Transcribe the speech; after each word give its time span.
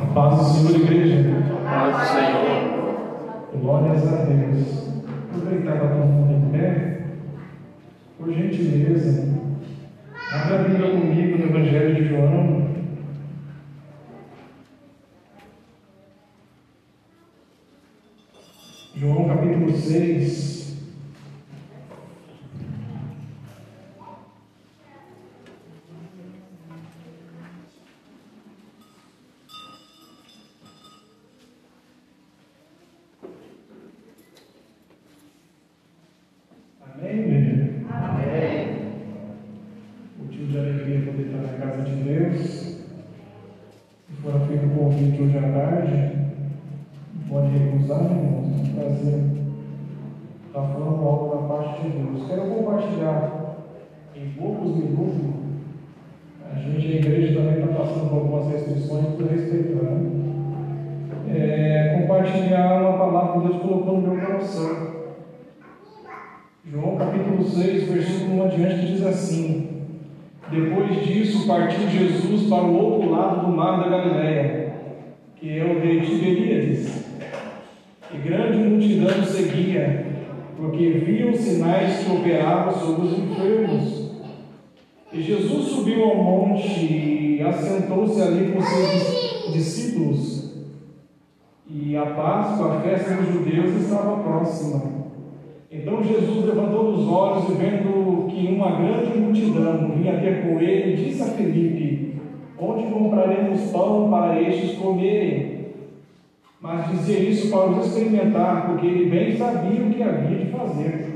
A 0.00 0.06
paz 0.14 0.38
do 0.38 0.44
Senhor, 0.44 0.80
igreja. 0.80 1.22
Paz 1.64 1.96
do 1.98 2.06
Senhor. 2.14 3.50
Glórias 3.60 4.08
a 4.08 4.24
Deus. 4.24 4.88
Aproveitar 5.34 5.78
para 5.78 5.88
todo 5.88 6.06
mundo 6.06 6.32
em 6.32 6.50
pé. 6.50 7.02
Por 8.18 8.32
gentileza, 8.32 9.34
abra 10.32 10.60
a 10.60 10.62
Bíblia 10.62 10.90
comigo 10.92 11.38
no 11.38 11.44
Evangelho 11.44 11.94
de 11.94 12.08
João. 12.08 12.64
João 18.96 19.28
capítulo 19.28 19.76
6. 19.76 20.53
Compartilhar 62.24 62.80
uma 62.80 62.98
palavra 62.98 63.32
que 63.42 63.48
Deus 63.48 63.62
colocou 63.62 64.00
no 64.00 64.08
meu 64.08 64.26
coração. 64.26 64.94
João 66.66 66.96
capítulo 66.96 67.44
6, 67.44 67.88
versículo 67.88 68.42
1 68.42 68.44
adiante, 68.44 68.86
diz 68.86 69.04
assim: 69.04 69.68
Depois 70.50 71.04
disso, 71.06 71.46
partiu 71.46 71.88
Jesus 71.88 72.48
para 72.48 72.64
o 72.64 72.74
outro 72.74 73.10
lado 73.10 73.46
do 73.46 73.52
mar 73.54 73.78
da 73.78 73.90
Galiléia, 73.90 74.72
que 75.36 75.58
é 75.58 75.64
o 75.64 75.80
de 75.80 76.06
Tiberíades. 76.06 77.04
E 78.12 78.16
grande 78.16 78.58
multidão 78.58 79.24
seguia, 79.24 80.06
porque 80.56 80.90
viam 80.90 81.30
os 81.30 81.40
sinais 81.40 82.04
que 82.04 82.12
operavam 82.12 82.72
sobre 82.72 83.06
os 83.06 83.18
enfermos. 83.18 84.04
E 85.12 85.20
Jesus 85.20 85.68
subiu 85.68 86.04
ao 86.04 86.16
monte 86.16 86.84
e 86.92 87.42
assentou-se 87.42 88.20
ali 88.22 88.52
com 88.52 88.60
seus 88.60 89.52
discípulos. 89.52 90.43
E 91.68 91.96
a 91.96 92.06
Páscoa, 92.06 92.74
a 92.74 92.80
festa 92.80 93.14
dos 93.14 93.32
judeus, 93.32 93.80
estava 93.80 94.22
próxima. 94.22 94.82
Então 95.70 96.02
Jesus 96.02 96.44
levantou 96.44 96.90
os 96.90 97.08
olhos 97.08 97.48
e 97.48 97.52
vendo 97.54 98.26
que 98.28 98.46
uma 98.48 98.76
grande 98.76 99.18
multidão 99.18 99.90
vinha 99.90 100.20
ter 100.20 100.42
com 100.42 100.60
ele, 100.60 100.96
disse 100.96 101.22
a 101.22 101.26
Felipe: 101.26 102.16
Onde 102.58 102.92
compraremos 102.92 103.70
pão 103.70 104.10
para 104.10 104.40
estes 104.40 104.78
comerem? 104.78 105.54
Mas 106.60 106.90
dizia 106.90 107.18
isso 107.18 107.50
para 107.50 107.70
os 107.70 107.86
experimentar, 107.86 108.68
porque 108.68 108.86
ele 108.86 109.10
bem 109.10 109.36
sabia 109.36 109.82
o 109.82 109.90
que 109.90 110.02
havia 110.02 110.38
de 110.38 110.50
fazer. 110.50 111.14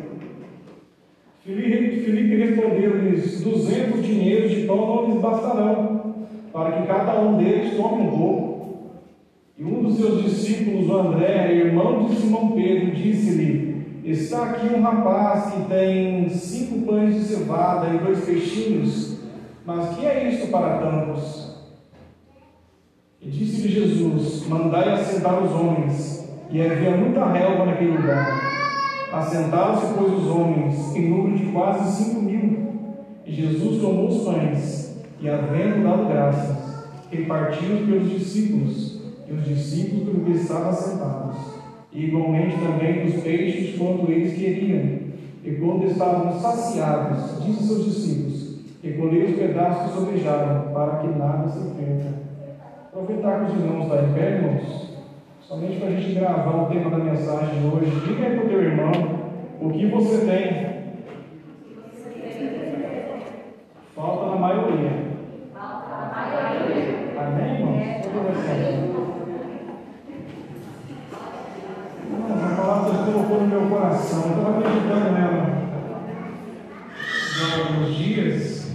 Filipe 1.45 2.37
respondeu-lhes: 2.37 3.43
Duzentos 3.43 4.05
dinheiros 4.05 4.51
de 4.51 4.63
pão 4.63 4.87
não 4.87 5.07
lhes 5.07 5.21
bastarão, 5.21 6.15
para 6.53 6.73
que 6.73 6.87
cada 6.87 7.21
um 7.21 7.37
deles 7.37 7.77
tome 7.77 8.03
um 8.03 8.11
pouco. 8.11 8.48
E 9.59 9.65
um 9.65 9.83
dos 9.83 9.97
seus 9.97 10.23
discípulos, 10.23 10.89
o 10.89 10.97
André, 10.97 11.53
irmão 11.53 12.07
de 12.07 12.15
Simão 12.15 12.53
Pedro, 12.53 12.93
disse-lhe: 12.93 13.85
Está 14.05 14.51
aqui 14.51 14.73
um 14.73 14.81
rapaz 14.81 15.53
que 15.53 15.69
tem 15.69 16.29
cinco 16.29 16.87
pães 16.87 17.13
de 17.13 17.21
cevada 17.23 17.93
e 17.93 17.99
dois 17.99 18.25
peixinhos, 18.25 19.19
mas 19.67 19.97
que 19.97 20.07
é 20.07 20.31
isto 20.31 20.47
para 20.53 20.79
tantos? 20.79 21.59
E 23.21 23.29
disse-lhe 23.29 23.69
Jesus: 23.69 24.47
Mandai 24.47 24.93
assentar 24.93 25.43
os 25.43 25.51
homens. 25.51 26.29
E 26.51 26.63
havia 26.63 26.97
muita 26.97 27.27
relva 27.27 27.67
naquele 27.67 27.97
lugar. 27.97 28.41
Assentaram-se, 29.13 29.93
pois, 29.99 30.13
os 30.13 30.27
homens, 30.29 30.95
em 30.95 31.11
número 31.11 31.37
de 31.37 31.47
quase 31.47 32.05
cinco 32.05 32.23
mil. 32.23 32.69
E 33.27 33.35
Jesus 33.35 33.83
tomou 33.83 34.09
os 34.09 34.23
pães, 34.23 35.03
e 35.21 35.29
havendo 35.29 35.83
dado 35.83 36.09
graças, 36.09 36.57
repartiu-os 37.11 37.85
pelos 37.87 38.11
discípulos, 38.11 38.98
e 39.29 39.33
os 39.33 39.45
discípulos 39.45 40.05
pelo 40.05 40.25
que 40.25 40.33
estavam 40.33 40.71
assentados 40.71 41.59
e 41.93 42.05
igualmente 42.07 42.57
também 42.59 43.05
dos 43.05 43.23
peixes 43.23 43.79
quanto 43.79 44.11
eles 44.11 44.35
queriam. 44.35 45.09
E 45.45 45.53
quando 45.53 45.87
estavam 45.87 46.39
saciados, 46.39 47.43
disse 47.45 47.65
seus 47.65 47.85
discípulos, 47.85 48.61
recolhei 48.83 49.25
os 49.25 49.39
pedaços 49.39 49.91
que 49.91 49.99
sobejaram, 49.99 50.73
para 50.73 50.99
que 50.99 51.07
nada 51.09 51.49
se 51.49 51.59
perca. 51.75 52.19
Aproveitar 52.87 53.47
que 53.47 53.53
os 53.53 53.65
irmãos 53.65 53.89
da 53.89 54.03
em 54.03 54.13
pé, 54.13 54.37
irmãos, 54.37 54.89
somente 55.41 55.79
para 55.79 55.89
a 55.89 55.93
gente 55.93 56.15
gravar 56.15 56.63
o 56.63 56.67
tema 56.67 56.91
da 56.91 56.99
mensagem 56.99 57.61
de 57.61 57.67
hoje. 57.67 58.07
Diga 58.07 58.27
aí 58.27 58.37
para 58.37 58.47
o 58.47 58.49
teu 58.49 58.63
irmão 58.63 58.93
o 59.61 59.71
que 59.71 59.87
você 59.87 60.27
tem. 60.27 60.69
Falta 63.95 64.27
na 64.31 64.37
maioria. 64.37 65.09
Amém, 67.19 67.55
irmãos? 67.55 67.83
Estou 67.97 68.13
conversando. 68.13 68.89
Essa 72.31 72.57
palavra 72.57 72.93
Deus 72.93 73.05
colocou 73.05 73.41
no 73.41 73.47
meu 73.99 74.09
coração. 74.09 74.23
Eu 74.23 74.39
estava 74.39 74.59
acreditando 74.59 75.13
nela 75.13 75.59
há 77.35 77.59
alguns 77.59 77.95
dias. 77.95 78.69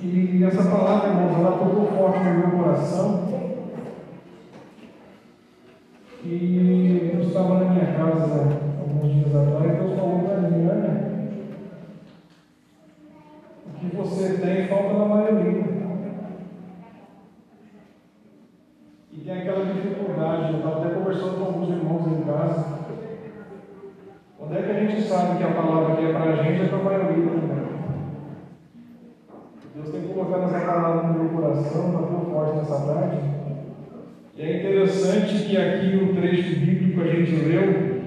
E 0.00 0.44
essa 0.44 0.64
palavra, 0.64 1.10
irmãos, 1.10 1.38
ela 1.38 1.58
tocou 1.58 1.86
forte 1.86 2.24
no 2.24 2.34
meu 2.34 2.50
coração. 2.50 3.32
E 6.24 7.10
eu 7.14 7.22
estava 7.22 7.64
na 7.64 7.70
minha 7.70 7.86
casa 7.94 8.58
alguns 8.80 9.12
dias 9.12 9.34
atrás 9.34 9.72
e 9.72 9.76
Deus 9.76 9.98
falou 9.98 10.20
para 10.20 10.40
mim, 10.48 10.68
olha, 10.68 11.12
o 13.66 13.78
que 13.78 13.96
você 13.96 14.34
tem 14.38 14.68
falta 14.68 14.98
na 14.98 15.04
maioria. 15.04 15.72
E 19.12 19.18
tem 19.18 19.34
aquela 19.34 19.64
dificuldade, 19.66 20.52
eu 20.52 20.58
estava 20.58 20.84
até 20.84 20.94
conversando 20.94 21.38
com 21.38 21.44
alguns 21.44 21.68
irmãos 21.68 22.06
em 22.06 22.22
casa. 22.22 22.71
Quando 24.52 24.64
é 24.64 24.68
que 24.68 24.70
a 24.70 24.86
gente 24.86 25.08
sabe 25.08 25.38
que 25.38 25.44
a 25.44 25.54
palavra 25.54 25.96
que 25.96 26.04
é 26.04 26.12
para 26.12 26.30
a 26.30 26.42
gente 26.42 26.62
é 26.62 26.68
para 26.68 26.78
a 26.78 26.82
maioria 26.82 27.24
também? 27.24 27.62
Deus 29.74 29.88
tem 29.88 30.02
colocado 30.08 30.44
essa 30.44 30.66
palavra 30.66 31.08
no 31.08 31.24
meu 31.24 31.40
coração, 31.40 31.86
está 31.86 32.02
tão 32.02 32.20
forte 32.26 32.56
nessa 32.56 32.86
tarde. 32.86 33.16
E 34.36 34.42
é 34.42 34.56
interessante 34.58 35.44
que 35.44 35.56
aqui 35.56 35.96
o 35.96 36.14
trecho 36.14 36.60
bíblico 36.60 37.00
que 37.00 37.08
a 37.08 37.14
gente 37.14 37.34
leu 37.34 38.02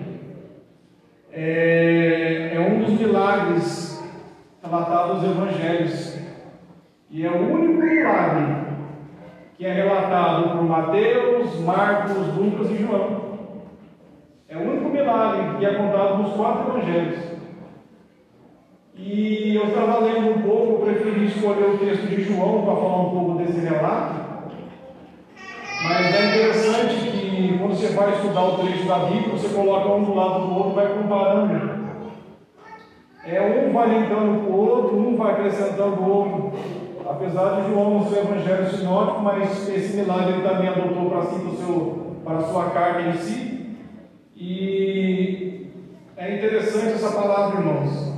é, 1.34 2.52
é 2.54 2.60
um 2.60 2.84
dos 2.84 3.00
milagres 3.00 4.08
relatados 4.62 5.24
nos 5.24 5.32
evangelhos. 5.32 6.20
E 7.10 7.26
é 7.26 7.32
o 7.32 7.56
único 7.56 7.82
milagre 7.82 8.68
que 9.58 9.66
é 9.66 9.74
relatado 9.74 10.52
por 10.52 10.64
Mateus, 10.64 11.60
Marcos, 11.62 12.36
Lucas 12.36 12.70
e 12.70 12.84
João. 12.84 13.25
Milagre 15.06 15.58
que 15.60 15.66
é 15.66 15.74
contado 15.76 16.18
nos 16.18 16.34
quatro 16.34 16.78
evangelhos. 16.78 17.20
E 18.98 19.56
eu 19.56 19.68
estava 19.68 20.00
lendo 20.00 20.32
um 20.32 20.41
pouco, 20.41 20.74
eu 20.74 20.79
preferi 20.79 21.28
escolher 21.28 21.66
o 21.66 21.78
texto 21.78 22.08
de 22.08 22.24
João 22.24 22.64
para 22.64 22.76
falar 22.76 23.02
um 23.02 23.09
pouco 23.12 23.38
desse 23.38 23.59
relato. 23.59 24.26
Mas 25.84 26.16
é 26.16 26.26
interessante 26.26 26.96
que 27.12 27.58
quando 27.59 27.76
você 27.76 27.94
vai 27.94 28.14
estudar 28.14 28.46
o 28.46 28.58
trecho 28.58 28.88
da 28.88 29.00
Bíblia, 29.00 29.38
você 29.38 29.50
coloca 29.50 29.90
um 29.90 30.03
do 30.03 30.16
lado 30.16 30.47
do 30.47 30.56
outro 30.56 30.74
vai 30.74 30.88
comparando. 30.88 31.85
É 33.28 33.41
um 33.41 33.74
vai 33.74 34.08
com 34.08 34.52
o 34.52 34.58
outro, 34.58 34.97
um 34.97 35.16
vai 35.16 35.34
acrescentando 35.34 36.02
o 36.02 36.09
outro. 36.09 36.53
Apesar 37.08 37.62
de 37.62 37.70
João 37.70 37.91
não 37.91 38.08
ser 38.08 38.20
evangelho 38.22 38.68
sinótico, 38.72 39.22
mas 39.22 39.70
esse 39.70 39.96
milagre 39.96 40.34
ele 40.34 40.47
também 40.47 40.70
adotou 40.70 41.09
para 41.12 41.22
si, 41.24 41.35
para, 42.24 42.38
a 42.38 42.44
sua 42.44 42.70
carga 42.72 43.09
em 43.09 43.14
si. 43.14 43.56
E 44.35 44.84
essa 47.05 47.22
palavra, 47.22 47.59
irmãos, 47.59 48.13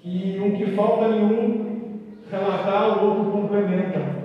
que 0.00 0.40
um 0.42 0.56
que 0.56 0.74
falta 0.74 1.08
nenhum 1.08 1.98
relatar, 2.30 2.98
o 2.98 3.06
outro 3.06 3.32
complementa. 3.32 4.18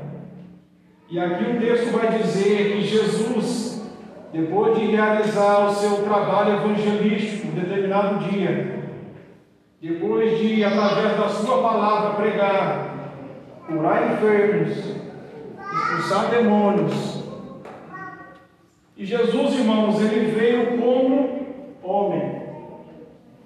E 1.10 1.20
aqui 1.20 1.44
o 1.44 1.60
texto 1.60 1.92
vai 1.92 2.18
dizer 2.18 2.74
que 2.74 2.82
Jesus, 2.82 3.86
depois 4.32 4.78
de 4.78 4.86
realizar 4.86 5.66
o 5.66 5.74
seu 5.74 6.04
trabalho 6.04 6.56
evangelístico, 6.56 7.48
em 7.48 7.60
determinado 7.60 8.30
dia, 8.30 8.84
depois 9.82 10.40
de, 10.40 10.64
através 10.64 11.18
da 11.18 11.28
sua 11.28 11.62
palavra, 11.62 12.16
pregar, 12.16 13.10
curar 13.68 14.14
enfermos, 14.14 14.78
expulsar 14.78 16.30
demônios. 16.30 17.24
E 18.96 19.06
Jesus, 19.06 19.60
irmãos, 19.60 20.00
ele 20.02 20.32
veio 20.32 20.78
como 20.80 21.48
homem. 21.84 22.33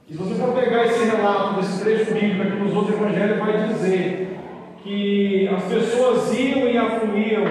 E 0.09 0.13
se 0.13 0.17
você 0.17 0.35
for 0.35 0.53
pegar 0.53 0.85
esse 0.85 1.03
relato 1.03 1.59
desse 1.59 1.83
trecho 1.83 2.13
bíblico 2.13 2.41
aqui 2.41 2.55
nos 2.63 2.73
outros 2.73 2.95
evangelhos, 2.95 3.39
vai 3.39 3.67
dizer 3.67 4.37
que 4.81 5.49
as 5.49 5.63
pessoas 5.63 6.33
iam 6.33 6.69
e 6.69 6.77
afluíam, 6.77 7.43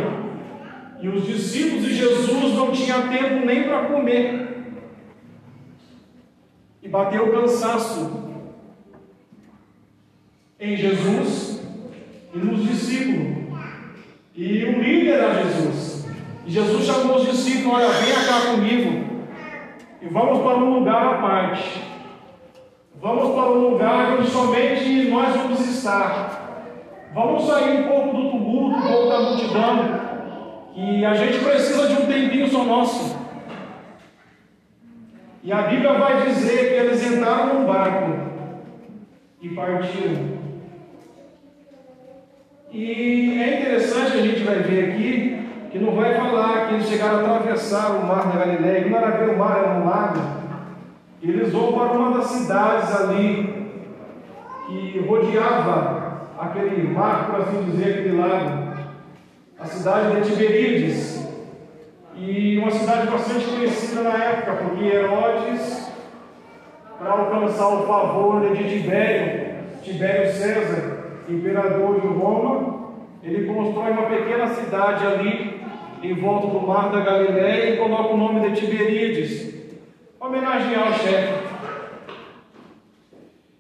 e 1.03 1.09
os 1.09 1.27
discípulos 1.27 1.85
de 1.85 1.95
Jesus 1.95 2.55
não 2.55 2.73
tinham 2.73 3.09
tempo 3.09 3.45
nem 3.45 3.65
para 3.65 3.85
comer. 3.85 4.49
E 6.83 6.89
bateu 6.89 7.25
o 7.25 7.33
cansaço 7.33 8.25
em 10.59 10.77
Jesus 10.77 11.63
e 12.35 12.39
nos 12.39 12.63
discípulos. 12.63 13.37
E 14.35 14.65
o 14.65 14.83
líder 14.83 15.11
era 15.11 15.43
Jesus. 15.43 16.09
E 16.47 16.51
Jesus 16.51 16.87
chamou 16.87 17.17
os 17.17 17.27
discípulos: 17.27 17.75
Olha, 17.75 17.89
venha 17.89 18.25
cá 18.27 18.51
comigo 18.53 19.05
e 20.01 20.07
vamos 20.07 20.39
para 20.39 20.57
um 20.57 20.79
lugar 20.79 21.07
à 21.07 21.19
parte. 21.19 21.96
Vamos 23.07 23.37
para 23.37 23.53
um 23.53 23.71
lugar 23.71 24.19
onde 24.19 24.29
somente 24.29 25.09
nós 25.09 25.33
vamos 25.37 25.61
estar. 25.61 26.75
Vamos 27.15 27.47
sair 27.47 27.79
um 27.79 27.83
pouco 27.85 28.17
do 28.17 28.31
tumulto, 28.31 28.77
um 28.79 28.83
pouco 28.83 29.09
da 29.09 29.21
multidão. 29.21 30.01
E 30.75 31.05
a 31.05 31.15
gente 31.15 31.39
precisa 31.39 31.87
de 31.87 32.03
um 32.03 32.07
tempinho 32.07 32.49
só 32.49 32.65
nosso. 32.65 33.17
E 35.45 35.53
a 35.53 35.63
Bíblia 35.63 35.93
vai 35.93 36.27
dizer 36.27 36.69
que 36.69 36.75
eles 36.75 37.07
entraram 37.07 37.55
num 37.55 37.67
barco 37.67 38.13
e 39.41 39.51
partiram. 39.51 40.39
E 42.73 43.41
é 43.41 43.61
interessante 43.61 44.19
a 44.19 44.23
gente 44.23 44.41
vai 44.41 44.57
ver 44.57 44.91
aqui 44.91 45.49
que 45.71 45.79
não 45.79 45.93
vai 45.93 46.13
falar 46.13 46.67
que 46.67 46.75
eles 46.75 46.89
chegaram 46.89 47.25
a 47.25 47.37
atravessar 47.37 47.93
o 47.93 48.05
mar 48.05 48.33
da 48.33 48.45
Galileia, 48.45 48.89
não 48.89 48.99
era 48.99 49.17
ver 49.17 49.31
o 49.31 49.39
mar, 49.39 49.59
era 49.59 49.75
um 49.75 49.87
lago. 49.87 50.36
Eles 51.23 51.53
vão 51.53 51.73
para 51.73 51.93
uma 51.93 52.19
das 52.19 52.27
cidades 52.27 52.95
ali 52.95 53.71
que 54.67 55.05
rodeava 55.09 56.29
aquele 56.39 56.89
mar, 56.89 57.31
por 57.31 57.41
assim 57.41 57.71
dizer, 57.71 57.99
aquele 58.01 58.21
lago, 58.21 58.77
a 59.59 59.65
cidade 59.65 60.21
de 60.21 60.31
Tiberíades. 60.31 61.27
E 62.19 62.59
uma 62.59 62.71
cidade 62.71 63.09
bastante 63.09 63.45
conhecida 63.47 64.03
na 64.03 64.17
época, 64.17 64.53
porque 64.53 64.85
Herodes, 64.85 65.91
para 66.99 67.11
alcançar 67.11 67.69
o 67.69 67.87
favor 67.87 68.55
de 68.55 68.65
Tibério, 68.65 69.57
Tibério 69.83 70.33
César, 70.33 70.99
imperador 71.29 72.01
de 72.01 72.07
Roma, 72.07 72.77
ele 73.23 73.47
constrói 73.47 73.91
uma 73.91 74.07
pequena 74.07 74.47
cidade 74.49 75.07
ali, 75.07 75.61
em 76.03 76.15
volta 76.15 76.47
do 76.47 76.67
mar 76.67 76.91
da 76.91 77.01
Galiléia, 77.01 77.75
e 77.75 77.77
coloca 77.77 78.15
o 78.15 78.17
nome 78.17 78.49
de 78.49 78.61
Tiberíades, 78.61 79.56
homenagear 80.27 80.91
o 80.91 80.95
chefe. 80.95 81.47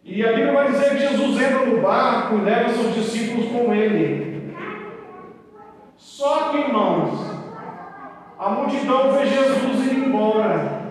E 0.05 0.25
a 0.25 0.29
Bíblia 0.29 0.53
vai 0.53 0.71
dizer 0.71 0.91
que 0.91 0.99
Jesus 0.99 1.41
entra 1.41 1.67
no 1.67 1.81
barco 1.81 2.37
e 2.37 2.41
leva 2.43 2.69
seus 2.69 2.95
discípulos 2.95 3.51
com 3.51 3.75
ele. 3.75 4.55
Só 5.97 6.51
que, 6.51 6.59
irmãos, 6.59 7.19
a 8.39 8.51
multidão 8.51 9.13
vê 9.13 9.27
Jesus 9.27 9.93
ir 9.93 10.07
embora. 10.07 10.87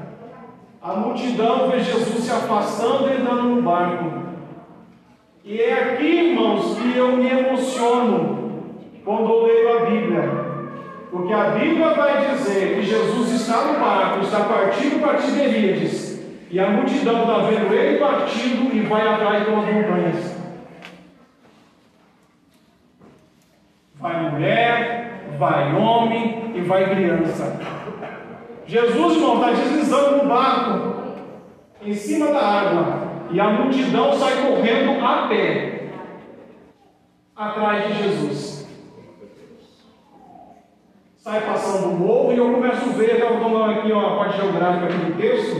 A 0.81 0.93
multidão 0.93 1.69
vê 1.69 1.79
Jesus 1.79 2.23
se 2.23 2.31
afastando 2.31 3.09
e 3.09 3.13
entrando 3.13 3.43
no 3.43 3.61
barco. 3.61 4.25
E 5.43 5.61
é 5.61 5.73
aqui, 5.73 6.31
irmãos, 6.31 6.77
que 6.77 6.97
eu 6.97 7.17
me 7.17 7.29
emociono 7.29 8.63
quando 9.03 9.29
eu 9.29 9.45
leio 9.45 9.77
a 9.77 9.85
Bíblia. 9.85 10.44
Porque 11.11 11.33
a 11.33 11.51
Bíblia 11.51 11.93
vai 11.93 12.31
dizer 12.31 12.75
que 12.75 12.83
Jesus 12.83 13.31
está 13.31 13.61
no 13.65 13.79
barco, 13.79 14.23
está 14.23 14.39
partindo 14.41 15.01
para 15.01 15.17
Tiberíades, 15.17 16.19
e 16.49 16.59
a 16.59 16.69
multidão 16.69 17.21
está 17.21 17.37
vendo 17.39 17.73
ele 17.73 17.99
partindo 17.99 18.75
e 18.75 18.81
vai 18.81 19.07
atrás 19.07 19.43
pelas 19.45 19.65
montanhas. 19.65 20.35
Vai 23.95 24.29
mulher, 24.29 25.35
vai 25.37 25.75
homem 25.75 26.51
e 26.55 26.61
vai 26.61 26.89
criança. 26.89 27.59
Jesus, 28.67 29.15
irmão, 29.15 29.35
está 29.35 29.51
deslizando 29.51 30.23
no 30.23 30.29
barco, 30.29 30.95
em 31.81 31.93
cima 31.93 32.27
da 32.27 32.45
água, 32.45 33.05
e 33.31 33.39
a 33.39 33.49
multidão 33.49 34.13
sai 34.13 34.33
correndo 34.47 35.05
a 35.05 35.27
pé 35.27 35.89
atrás 37.35 37.87
de 37.87 38.03
Jesus. 38.03 38.54
Sai 41.25 41.41
passando 41.41 41.87
o 41.87 41.97
morro 41.97 42.33
e 42.33 42.37
eu 42.37 42.51
começo 42.51 42.87
a 42.87 42.93
ver, 42.93 43.15
estava 43.15 43.39
tomando 43.39 43.79
aqui 43.79 43.91
ó, 43.91 44.13
a 44.13 44.17
parte 44.17 44.37
geográfica 44.37 44.85
aqui 44.85 44.97
do 44.97 45.17
texto. 45.17 45.55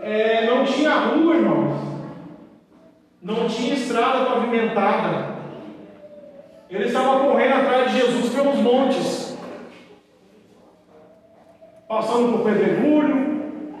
É, 0.00 0.46
não 0.46 0.64
tinha 0.64 0.94
rua, 0.94 1.34
irmãos. 1.34 1.74
Não 3.20 3.48
tinha 3.48 3.74
estrada 3.74 4.26
pavimentada. 4.26 5.38
Ele 6.70 6.84
estava 6.84 7.18
correndo 7.18 7.52
atrás 7.52 7.90
de 7.90 7.98
Jesus 7.98 8.32
pelos 8.32 8.58
montes, 8.58 9.36
passando 11.88 12.38
por 12.38 12.44
pedregulho, 12.44 13.74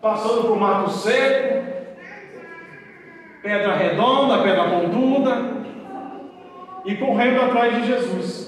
passando 0.00 0.46
por 0.46 0.56
mato 0.56 0.90
seco, 0.90 1.66
pedra 3.42 3.74
redonda, 3.74 4.44
pedra 4.44 4.70
pontuda, 4.70 5.64
e 6.84 6.94
correndo 6.94 7.42
atrás 7.42 7.74
de 7.74 7.86
Jesus. 7.88 8.45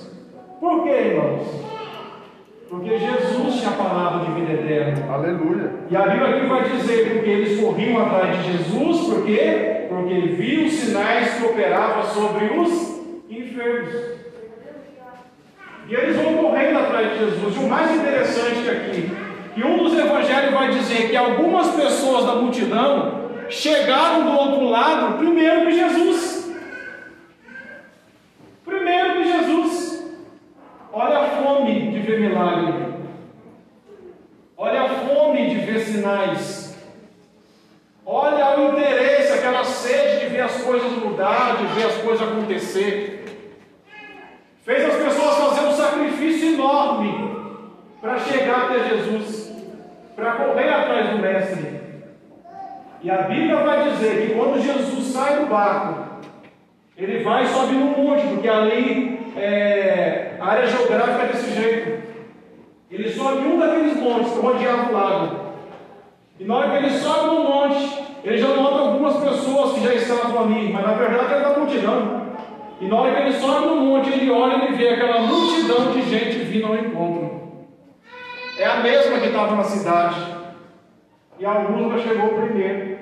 Por 0.61 0.83
quê, 0.83 0.91
irmãos? 0.91 1.69
Porque 2.69 2.99
Jesus 2.99 3.61
tinha 3.61 3.71
a 3.71 3.83
palavra 3.83 4.27
de 4.27 4.41
vida 4.41 4.53
eterna. 4.53 5.13
Aleluia. 5.13 5.73
E 5.91 5.97
a 5.97 6.03
Bíblia 6.03 6.37
aqui 6.37 6.47
vai 6.47 6.65
dizer 6.65 7.15
porque 7.15 7.31
eles 7.31 7.61
corriam 7.61 8.05
atrás 8.05 8.37
de 8.37 8.53
Jesus, 8.53 9.07
por 9.07 9.25
quê? 9.25 9.87
Porque 9.89 10.13
ele 10.13 10.35
viu 10.35 10.67
os 10.67 10.73
sinais 10.73 11.35
que 11.35 11.47
operavam 11.47 12.03
sobre 12.03 12.45
os 12.59 13.01
enfermos. 13.31 13.95
E 15.89 15.95
eles 15.95 16.17
vão 16.17 16.37
correndo 16.37 16.79
atrás 16.79 17.13
de 17.13 17.19
Jesus. 17.19 17.57
E 17.57 17.59
o 17.59 17.69
mais 17.69 17.95
interessante 17.95 18.69
aqui, 18.69 19.11
que 19.55 19.65
um 19.65 19.79
dos 19.79 19.99
evangelhos 19.99 20.53
vai 20.53 20.69
dizer 20.71 21.09
que 21.09 21.17
algumas 21.17 21.69
pessoas 21.69 22.27
da 22.27 22.35
multidão 22.35 23.31
chegaram 23.49 24.25
do 24.25 24.33
outro 24.33 24.65
lado 24.65 25.17
primeiro 25.17 25.65
que 25.65 25.73
Jesus. 25.73 26.53
Primeiro 28.63 29.15
que 29.15 29.25
Jesus. 29.25 30.05
Olha 30.93 31.19
a 31.21 31.29
milagre. 32.17 32.89
Olha 34.57 34.83
a 34.83 34.89
fome 34.89 35.51
de 35.51 35.57
ver 35.57 35.81
sinais. 35.81 36.77
Olha 38.05 38.59
o 38.59 38.73
interesse, 38.73 39.35
aquela 39.35 39.65
sede 39.65 40.25
de 40.25 40.27
ver 40.35 40.41
as 40.41 40.63
coisas 40.63 40.93
mudar, 40.93 41.57
de 41.59 41.67
ver 41.75 41.87
as 41.87 41.97
coisas 41.99 42.27
acontecer. 42.27 43.25
Fez 44.65 44.85
as 44.85 44.97
pessoas 44.97 45.35
fazer 45.37 45.67
um 45.67 45.73
sacrifício 45.73 46.55
enorme 46.55 47.37
para 48.01 48.19
chegar 48.19 48.67
até 48.67 48.89
Jesus, 48.89 49.53
para 50.17 50.33
correr 50.33 50.69
atrás 50.69 51.11
do 51.11 51.19
Mestre. 51.19 51.81
E 53.03 53.11
a 53.11 53.23
Bíblia 53.23 53.57
vai 53.57 53.91
dizer 53.91 54.27
que 54.27 54.35
quando 54.35 54.61
Jesus 54.61 55.07
sai 55.07 55.41
do 55.41 55.47
barco, 55.47 56.09
ele 56.97 57.23
vai 57.23 57.45
e 57.45 57.49
sobe 57.49 57.75
no 57.75 57.87
monte, 57.97 58.27
porque 58.27 58.49
ali 58.49 59.18
é, 59.39 60.37
a 60.41 60.47
área 60.47 60.67
geográfica 60.67 61.25
é 61.25 61.27
desse 61.29 61.53
jeito. 61.53 62.03
Ele 62.91 63.11
sobe 63.11 63.47
um 63.47 63.59
daqueles 63.59 63.97
montes 63.97 64.33
que 64.33 64.41
rodeava 64.41 64.91
o 64.91 64.93
lago. 64.93 65.37
E 66.39 66.45
na 66.45 66.55
hora 66.55 66.71
que 66.71 66.77
ele 66.77 66.91
sobe 66.91 67.27
no 67.27 67.45
monte, 67.45 68.07
ele 68.25 68.39
já 68.39 68.49
nota 68.49 68.79
algumas 68.79 69.17
pessoas 69.17 69.75
que 69.75 69.85
já 69.85 69.95
estavam 69.95 70.45
ali, 70.45 70.73
mas 70.73 70.87
na 70.87 70.93
verdade 70.95 71.35
era 71.35 71.49
da 71.49 71.59
multidão. 71.59 72.29
E 72.81 72.87
na 72.87 72.97
hora 72.97 73.15
que 73.15 73.23
ele 73.23 73.33
sobe 73.33 73.67
no 73.67 73.77
monte, 73.77 74.11
ele 74.11 74.31
olha 74.31 74.69
e 74.69 74.73
vê 74.75 74.89
aquela 74.91 75.21
multidão 75.21 75.91
de 75.93 76.03
gente 76.03 76.39
vindo 76.39 76.67
ao 76.67 76.77
encontro. 76.77 77.39
É 78.59 78.65
a 78.65 78.77
mesma 78.77 79.19
que 79.19 79.27
estava 79.27 79.57
na 79.57 79.65
cidade. 79.65 80.39
E 81.39 81.45
a 81.45 81.53
Augusta 81.53 81.99
chegou 82.01 82.31
primeiro. 82.31 82.99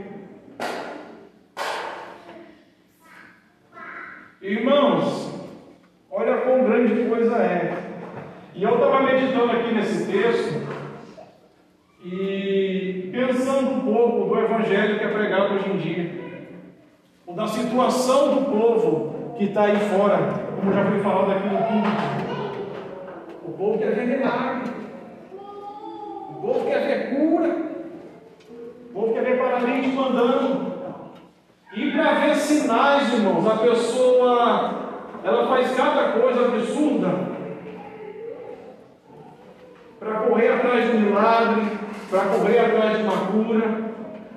Irmãos, 4.43 5.26
quão 6.47 6.65
grande 6.65 7.09
coisa 7.09 7.37
é. 7.39 7.75
E 8.55 8.63
eu 8.63 8.75
estava 8.75 9.03
meditando 9.03 9.51
aqui 9.51 9.75
nesse 9.75 10.11
texto 10.11 10.67
e 12.05 13.11
pensando 13.13 13.73
um 13.73 13.81
pouco 13.81 14.29
do 14.29 14.39
evangelho 14.39 14.99
que 14.99 15.05
é 15.05 15.09
pregado 15.09 15.55
hoje 15.57 15.71
em 15.71 15.77
dia, 15.77 16.15
ou 17.27 17.35
da 17.35 17.49
situação 17.49 18.35
do 18.35 18.51
povo 18.51 19.35
que 19.37 19.47
está 19.47 19.65
aí 19.65 19.77
fora, 19.77 20.19
como 20.57 20.73
já 20.73 20.85
foi 20.85 21.01
falado 21.01 21.33
aqui 21.33 21.49
no 21.49 21.59
público. 21.59 22.27
O 23.45 23.53
povo 23.53 23.79
quer 23.79 23.95
ver 23.95 24.07
milagre, 24.07 24.71
o 26.31 26.35
povo 26.41 26.67
quer 26.67 26.87
ver 26.87 27.17
cura, 27.17 27.57
o 28.89 28.93
povo 28.95 29.13
quer 29.13 29.25
ver 29.25 29.39
paralítico 29.39 30.01
andando, 30.01 30.67
sinais, 32.47 33.13
irmãos, 33.13 33.47
a 33.47 33.57
pessoa 33.57 34.86
ela 35.27 35.49
faz 35.49 35.75
cada 35.75 36.13
coisa 36.13 36.47
absurda 36.47 37.09
para 39.99 40.21
correr 40.21 40.53
atrás 40.53 40.89
de 40.89 40.97
um 40.97 41.01
milagre, 41.01 41.63
para 42.09 42.21
correr 42.27 42.59
atrás 42.61 42.97
de 42.97 43.03
uma 43.03 43.27
cura. 43.27 43.87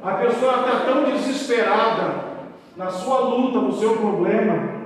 A 0.01 0.11
pessoa 0.13 0.61
está 0.61 0.85
tão 0.85 1.03
desesperada 1.03 2.29
na 2.75 2.89
sua 2.89 3.19
luta, 3.19 3.59
no 3.59 3.73
seu 3.73 3.97
problema, 3.97 4.79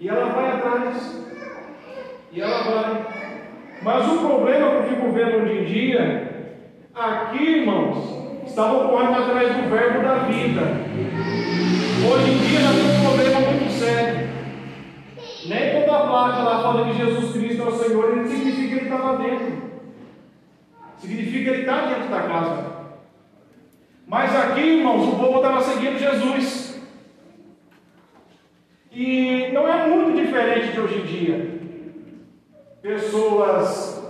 e 0.00 0.08
ela 0.08 0.30
vai 0.30 0.50
atrás, 0.50 1.24
e 2.32 2.40
ela 2.40 2.62
vai. 2.64 3.06
Mas 3.82 4.12
o 4.12 4.18
problema 4.18 4.66
eu 4.66 4.82
fico 4.84 5.12
vendo 5.12 5.42
hoje 5.42 5.58
em 5.58 5.64
dia, 5.64 6.56
aqui, 6.92 7.60
irmãos, 7.60 8.44
estavam 8.44 8.88
correndo 8.88 9.22
atrás 9.22 9.54
do 9.54 9.70
verbo 9.70 10.02
da 10.02 10.14
vida. 10.24 10.62
Hoje 12.10 12.30
em 12.32 12.38
dia 12.38 12.60
nós 12.60 12.74
temos 12.74 12.96
um 12.96 13.04
problema 13.04 13.40
muito 13.40 13.70
sério. 13.70 14.35
Nem 15.48 15.72
quando 15.72 15.94
a 15.94 16.06
placa 16.06 16.42
lá 16.42 16.62
fala 16.62 16.84
que 16.86 16.98
Jesus 16.98 17.32
Cristo 17.32 17.62
é 17.62 17.66
o 17.66 17.78
Senhor, 17.78 18.18
ele 18.18 18.28
significa 18.28 18.68
que 18.68 18.74
ele 18.74 18.84
está 18.84 18.96
lá 18.96 19.16
dentro. 19.16 19.62
Significa 20.98 21.38
que 21.38 21.50
ele 21.50 21.60
está 21.60 21.86
dentro 21.86 22.08
da 22.08 22.22
casa. 22.22 22.76
Mas 24.06 24.34
aqui, 24.34 24.60
irmãos, 24.60 25.06
o 25.06 25.16
povo 25.16 25.36
estava 25.36 25.60
seguindo 25.62 25.98
Jesus. 25.98 26.80
E 28.90 29.50
não 29.52 29.68
é 29.68 29.86
muito 29.86 30.20
diferente 30.20 30.72
de 30.72 30.80
hoje 30.80 30.98
em 31.00 31.04
dia. 31.04 31.60
Pessoas 32.80 34.02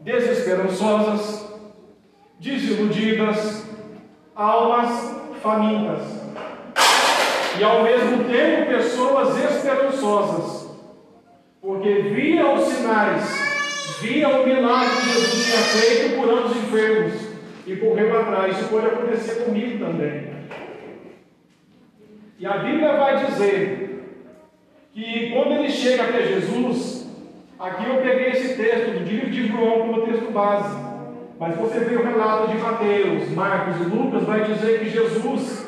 desesperançosas, 0.00 1.52
desiludidas, 2.40 3.66
almas 4.34 5.20
famintas. 5.42 6.25
E 7.58 7.64
ao 7.64 7.82
mesmo 7.82 8.24
tempo 8.24 8.70
pessoas 8.70 9.36
esperançosas, 9.38 10.70
porque 11.60 11.90
via 12.02 12.52
os 12.52 12.64
sinais, 12.64 13.98
via 14.02 14.28
o 14.28 14.46
milagre 14.46 14.96
que 14.96 15.08
Jesus 15.08 15.44
tinha 15.46 15.56
feito 15.56 16.16
curando 16.16 16.48
os 16.48 16.56
enfermos 16.56 17.14
e 17.66 17.76
correu 17.76 18.20
atrás. 18.20 18.58
Isso 18.58 18.68
pode 18.68 18.86
acontecer 18.86 19.44
comigo 19.44 19.84
também. 19.84 20.36
E 22.38 22.46
a 22.46 22.58
Bíblia 22.58 22.96
vai 22.98 23.24
dizer 23.24 23.86
que 24.92 25.30
quando 25.30 25.52
ele 25.52 25.70
chega 25.70 26.04
até 26.04 26.24
Jesus, 26.24 27.06
aqui 27.58 27.88
eu 27.88 28.02
peguei 28.02 28.28
esse 28.32 28.54
texto 28.54 28.98
do 28.98 29.04
livro 29.04 29.30
de 29.30 29.48
João 29.48 29.80
como 29.80 30.06
texto 30.06 30.30
base, 30.30 30.76
mas 31.40 31.56
você 31.56 31.80
vê 31.80 31.96
o 31.96 32.04
relato 32.04 32.48
de 32.48 32.58
Mateus, 32.58 33.30
Marcos 33.30 33.80
e 33.80 33.88
Lucas, 33.88 34.24
vai 34.24 34.44
dizer 34.44 34.80
que 34.80 34.90
Jesus 34.90 35.65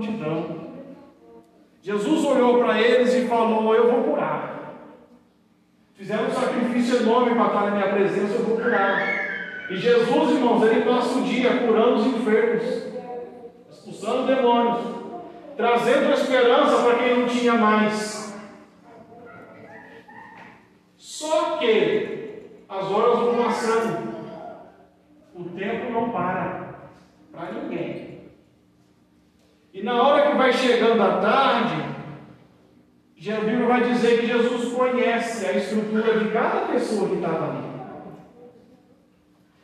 multidão. 0.00 0.70
Jesus 1.82 2.24
olhou 2.24 2.58
para 2.58 2.80
eles 2.80 3.14
e 3.14 3.26
falou: 3.26 3.74
Eu 3.74 3.90
vou 3.90 4.04
curar. 4.04 4.74
Fizeram 5.94 6.28
um 6.28 6.30
sacrifício 6.30 7.02
enorme 7.02 7.34
para 7.34 7.46
estar 7.46 7.64
na 7.66 7.70
minha 7.72 7.88
presença, 7.88 8.34
eu 8.34 8.44
vou 8.44 8.56
curar. 8.56 9.20
E 9.70 9.76
Jesus, 9.76 10.30
irmãos, 10.30 10.62
ele 10.64 10.84
passa 10.84 11.18
o 11.18 11.22
dia 11.22 11.58
curando 11.58 11.96
os 11.96 12.06
enfermos, 12.06 12.64
expulsando 13.70 14.26
demônios, 14.26 14.80
trazendo 15.56 16.12
esperança 16.12 16.82
para 16.82 16.94
quem 16.96 17.18
não 17.18 17.26
tinha 17.28 17.52
mais. 17.52 18.34
Só 20.96 21.58
que 21.58 22.48
as 22.68 22.90
horas 22.90 23.18
vão 23.18 23.44
passando, 23.44 24.10
o 25.34 25.44
tempo 25.50 25.92
não 25.92 26.10
para 26.10 26.70
para 27.30 27.52
ninguém. 27.52 28.09
E 29.72 29.82
na 29.82 30.02
hora 30.02 30.30
que 30.30 30.36
vai 30.36 30.52
chegando 30.52 31.02
a 31.02 31.18
tarde, 31.18 31.90
Bíblia 33.20 33.66
vai 33.66 33.84
dizer 33.84 34.20
que 34.20 34.26
Jesus 34.26 34.72
conhece 34.72 35.46
a 35.46 35.52
estrutura 35.52 36.18
de 36.18 36.30
cada 36.30 36.60
pessoa 36.72 37.08
que 37.08 37.16
estava 37.16 37.50
ali. 37.50 37.70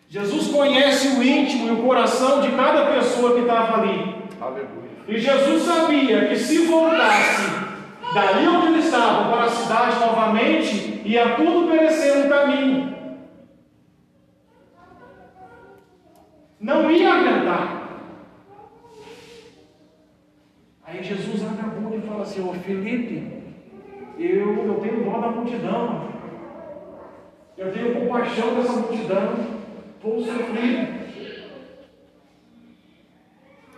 Jesus 0.09 0.49
conhece 0.49 1.09
o 1.09 1.23
íntimo 1.23 1.69
e 1.69 1.73
o 1.73 1.83
coração 1.83 2.41
de 2.41 2.51
cada 2.53 2.93
pessoa 2.93 3.35
que 3.35 3.41
estava 3.41 3.81
ali. 3.81 4.15
Aleluia. 4.41 4.87
E 5.09 5.19
Jesus 5.19 5.63
sabia 5.63 6.27
que 6.29 6.37
se 6.37 6.67
voltasse 6.67 7.51
dali 8.15 8.47
onde 8.47 8.67
ele 8.69 8.79
estava 8.79 9.31
para 9.31 9.45
a 9.45 9.51
cidade 9.51 9.99
novamente, 10.01 11.03
ia 11.05 11.37
tudo 11.37 11.71
perecer 11.71 12.17
no 12.17 12.29
caminho. 12.29 12.97
Não 16.61 16.91
ia 16.91 17.13
aguentar. 17.13 17.76
Ô 22.41 22.53
Felipe, 22.53 23.43
eu, 24.19 24.67
eu 24.67 24.75
tenho 24.81 25.05
dó 25.05 25.21
da 25.21 25.29
multidão. 25.29 26.09
Eu 27.57 27.73
tenho 27.73 28.01
compaixão 28.01 28.55
dessa 28.55 28.73
multidão 28.73 29.57
vou 30.07 30.21
sofrer. 30.21 30.89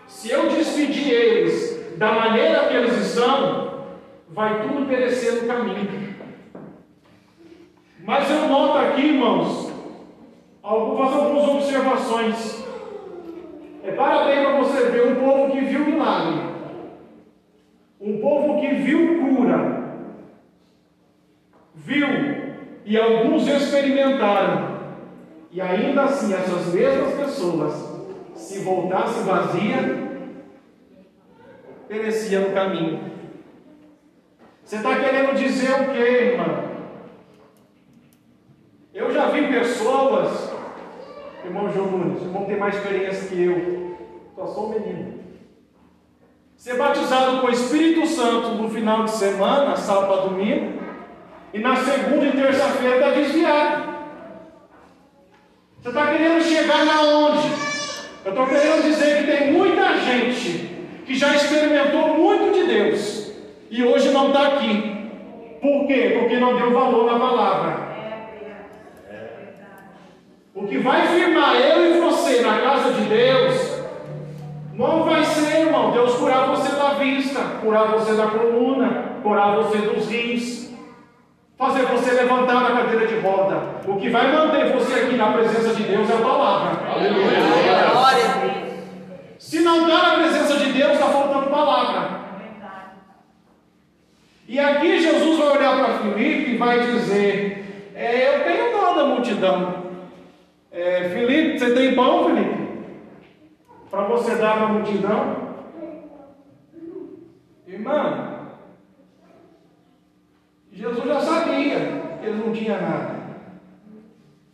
Se 0.06 0.30
eu 0.30 0.48
despedir 0.50 1.10
eles 1.10 1.96
da 1.96 2.12
maneira 2.12 2.68
que 2.68 2.74
eles 2.74 2.96
estão, 3.06 3.86
vai 4.28 4.62
tudo 4.62 4.86
perecer 4.86 5.42
no 5.42 5.48
caminho. 5.48 6.16
Mas 8.04 8.30
eu 8.30 8.48
noto 8.48 8.78
aqui, 8.78 9.06
irmãos, 9.06 9.72
fazer 10.62 11.14
algumas 11.14 11.48
observações. 11.48 12.64
É 13.84 13.92
parabéns 13.92 14.40
para 14.40 14.58
você 14.58 14.90
ver 14.90 15.12
um 15.12 15.14
povo 15.14 15.52
que 15.52 15.60
viu 15.60 15.86
milagre, 15.86 16.40
um 18.08 18.20
povo 18.20 18.58
que 18.60 18.74
viu 18.74 19.20
cura, 19.20 20.02
viu 21.74 22.08
e 22.86 22.96
alguns 22.96 23.46
experimentaram. 23.46 24.78
E 25.50 25.60
ainda 25.60 26.04
assim, 26.04 26.32
essas 26.32 26.72
mesmas 26.72 27.14
pessoas, 27.14 27.74
se 28.34 28.60
voltassem 28.60 29.24
vazia, 29.24 30.08
perecia 31.86 32.40
no 32.40 32.54
caminho. 32.54 33.00
Você 34.64 34.76
está 34.76 34.98
querendo 34.98 35.36
dizer 35.36 35.72
o 35.72 35.92
que, 35.92 35.98
irmão? 35.98 36.68
Eu 38.94 39.12
já 39.12 39.28
vi 39.28 39.48
pessoas, 39.48 40.50
irmão 41.44 41.70
João 41.72 41.90
Nunes, 41.90 42.22
irmão 42.22 42.46
tem 42.46 42.58
mais 42.58 42.74
experiência 42.74 43.28
que 43.28 43.42
eu, 43.42 43.96
só 44.34 44.46
sou 44.46 44.66
um 44.66 44.80
menino. 44.80 45.17
Ser 46.58 46.76
batizado 46.76 47.38
com 47.38 47.46
o 47.46 47.52
Espírito 47.52 48.04
Santo 48.04 48.48
no 48.48 48.68
final 48.68 49.04
de 49.04 49.12
semana, 49.12 49.76
sábado 49.76 50.30
domingo, 50.30 50.72
e 51.54 51.60
na 51.60 51.76
segunda 51.76 52.26
e 52.26 52.32
terça-feira 52.32 52.96
está 52.96 53.10
desviado. 53.10 53.94
Você 55.80 55.88
está 55.88 56.06
querendo 56.08 56.42
chegar 56.42 56.84
na 56.84 57.00
onde? 57.02 57.48
Eu 58.24 58.32
estou 58.32 58.46
querendo 58.48 58.82
dizer 58.82 59.18
que 59.18 59.30
tem 59.30 59.52
muita 59.52 59.98
gente 59.98 60.86
que 61.06 61.14
já 61.14 61.32
experimentou 61.36 62.18
muito 62.18 62.52
de 62.52 62.66
Deus 62.66 63.32
e 63.70 63.84
hoje 63.84 64.10
não 64.10 64.26
está 64.26 64.48
aqui. 64.48 65.10
Por 65.62 65.86
quê? 65.86 66.16
Porque 66.18 66.38
não 66.38 66.56
deu 66.56 66.72
valor 66.72 67.12
na 67.12 67.20
palavra. 67.20 67.88
O 70.56 70.66
que 70.66 70.78
vai 70.78 71.06
firmar 71.06 71.54
eu 71.54 71.94
e 71.94 72.00
você 72.00 72.40
na 72.40 72.58
casa 72.58 72.94
de 72.94 73.02
Deus 73.02 73.67
não 74.78 75.04
vai 75.04 75.24
ser, 75.24 75.66
irmão, 75.66 75.90
Deus 75.90 76.14
curar 76.14 76.46
você 76.48 76.74
da 76.76 76.94
vista, 76.94 77.40
curar 77.60 77.88
você 77.88 78.14
da 78.14 78.28
coluna, 78.28 79.16
curar 79.22 79.56
você 79.56 79.78
dos 79.78 80.08
rins 80.08 80.68
fazer 81.58 81.86
você 81.86 82.12
levantar 82.12 82.62
da 82.62 82.76
cadeira 82.76 83.06
de 83.08 83.18
roda. 83.18 83.80
O 83.84 83.96
que 83.96 84.08
vai 84.08 84.32
manter 84.32 84.72
você 84.72 84.94
aqui 84.94 85.16
na 85.16 85.32
presença 85.32 85.74
de 85.74 85.82
Deus 85.82 86.08
é 86.08 86.14
a 86.14 86.18
palavra. 86.18 86.88
Aleluia. 86.88 87.28
Se 89.38 89.60
não 89.60 89.88
está 89.88 90.02
na 90.02 90.14
presença 90.16 90.56
de 90.56 90.72
Deus, 90.72 90.92
está 90.92 91.06
faltando 91.06 91.50
palavra. 91.50 92.18
E 94.46 94.58
aqui 94.58 95.00
Jesus 95.00 95.38
vai 95.38 95.58
olhar 95.58 95.76
para 95.76 95.98
Filipe 95.98 96.52
e 96.52 96.56
vai 96.56 96.80
dizer: 96.80 97.90
é, 97.94 98.28
Eu 98.28 98.44
tenho 98.44 98.72
dó 98.72 98.92
da 98.94 99.04
multidão. 99.04 99.88
É, 100.70 101.10
Filipe, 101.12 101.58
você 101.58 101.74
tem 101.74 101.94
pão, 101.94 102.24
Filipe? 102.24 102.57
Para 103.90 104.02
você 104.02 104.34
dar 104.36 104.56
para 104.56 104.66
a 104.66 104.72
multidão? 104.72 105.48
Irmão, 107.66 108.38
Jesus 110.72 111.06
já 111.06 111.20
sabia 111.20 112.18
que 112.20 112.26
ele 112.26 112.44
não 112.44 112.52
tinha 112.52 112.80
nada. 112.80 113.18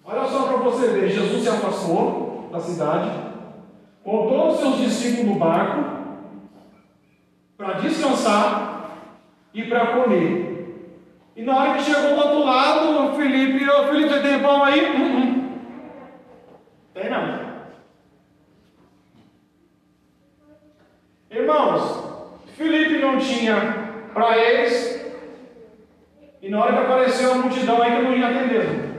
Olha 0.04 0.24
só 0.26 0.46
para 0.46 0.56
você 0.58 0.88
ver: 0.88 1.08
Jesus 1.08 1.42
se 1.42 1.48
afastou 1.48 2.48
da 2.52 2.60
cidade, 2.60 3.10
todos 4.04 4.54
os 4.54 4.60
seus 4.60 4.76
discípulos 4.78 5.32
no 5.32 5.38
barco, 5.38 5.84
para 7.56 7.74
descansar 7.74 8.90
e 9.52 9.62
para 9.64 9.86
comer. 9.86 10.54
E 11.36 11.42
na 11.42 11.56
hora 11.56 11.74
que 11.74 11.82
chegou 11.82 12.14
do 12.14 12.16
outro 12.16 12.44
lado, 12.44 13.08
o 13.08 13.14
Felipe, 13.14 13.68
ô 13.68 13.88
Felipe, 13.88 14.20
tem 14.20 14.40
pão 14.40 14.62
aí? 14.62 14.80
Uh 14.80 14.98
-uh. 14.98 15.44
Tem 16.94 17.10
não. 17.10 17.53
Tinha 23.44 23.56
para 24.12 24.38
eles, 24.38 25.04
e 26.40 26.48
na 26.48 26.60
hora 26.60 26.72
que 26.72 26.78
apareceu 26.78 27.32
a 27.32 27.34
multidão 27.36 27.84
eu 27.84 28.02
não 28.02 28.16
ia 28.16 28.28
atender. 28.28 28.94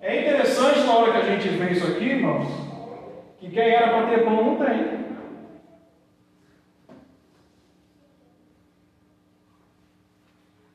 É 0.00 0.20
interessante 0.20 0.80
na 0.80 0.96
hora 0.96 1.12
que 1.12 1.18
a 1.18 1.30
gente 1.30 1.48
vê 1.48 1.70
isso 1.70 1.86
aqui, 1.86 2.04
irmãos, 2.04 2.48
que 3.38 3.50
quem 3.50 3.70
era 3.70 3.90
para 3.90 4.06
ter 4.08 4.24
pão 4.24 4.44
não 4.44 4.56
tem. 4.56 5.02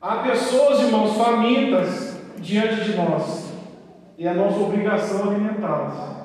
Há 0.00 0.16
pessoas, 0.18 0.80
irmãos, 0.80 1.16
famintas 1.16 2.16
diante 2.38 2.84
de 2.84 2.96
nós, 2.96 3.47
e 4.18 4.26
é 4.26 4.34
nossa 4.34 4.58
obrigação 4.58 5.30
alimentá-las. 5.30 6.18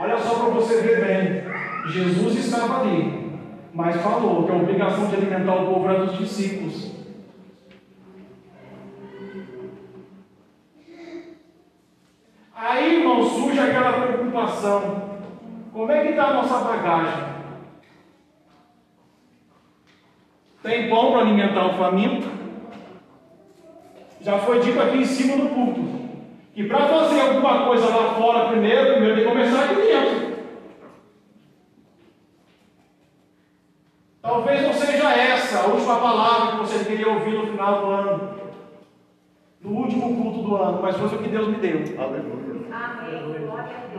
Olha 0.00 0.18
só 0.18 0.34
para 0.40 0.54
você 0.54 0.80
ver 0.80 1.06
bem, 1.06 1.92
Jesus 1.92 2.34
estava 2.36 2.80
ali, 2.80 3.38
mas 3.72 4.02
falou 4.02 4.44
que 4.44 4.50
a 4.50 4.56
obrigação 4.56 5.06
de 5.06 5.14
alimentar 5.14 5.54
o 5.54 5.72
povo 5.72 5.88
era 5.88 6.04
dos 6.04 6.18
discípulos. 6.18 6.92
Aí, 12.56 12.98
irmão, 12.98 13.22
surge 13.22 13.60
aquela 13.60 13.92
preocupação: 13.92 15.20
como 15.72 15.92
é 15.92 16.02
que 16.02 16.08
está 16.08 16.26
a 16.26 16.34
nossa 16.34 16.58
bagagem? 16.58 17.34
Tem 20.60 20.88
pão 20.88 21.12
para 21.12 21.20
alimentar 21.20 21.66
o 21.66 21.74
faminto? 21.74 22.33
Já 24.24 24.38
foi 24.38 24.58
dito 24.60 24.80
aqui 24.80 24.96
em 24.96 25.04
cima 25.04 25.36
do 25.36 25.50
culto 25.50 25.82
que 26.54 26.64
para 26.64 26.86
fazer 26.86 27.20
alguma 27.20 27.66
coisa 27.66 27.86
lá 27.88 28.14
fora 28.14 28.48
primeiro, 28.48 28.94
primeiro 28.94 29.16
tem 29.16 29.24
que 29.24 29.30
começar 29.30 29.64
aqui 29.64 29.74
dentro. 29.74 30.34
Talvez 34.22 34.62
não 34.62 34.72
seja 34.72 35.10
essa 35.10 35.64
a 35.64 35.66
última 35.66 36.00
palavra 36.00 36.52
que 36.52 36.56
você 36.56 36.84
queria 36.84 37.10
ouvir 37.10 37.34
no 37.34 37.48
final 37.48 37.80
do 37.80 37.90
ano, 37.90 38.34
no 39.60 39.70
último 39.72 40.16
culto 40.16 40.48
do 40.48 40.56
ano, 40.56 40.78
mas 40.80 40.96
foi 40.96 41.06
o 41.06 41.22
que 41.22 41.28
Deus 41.28 41.48
me 41.48 41.56
deu. 41.56 41.80
Aleluia. 42.02 42.64
Amém. 42.72 43.44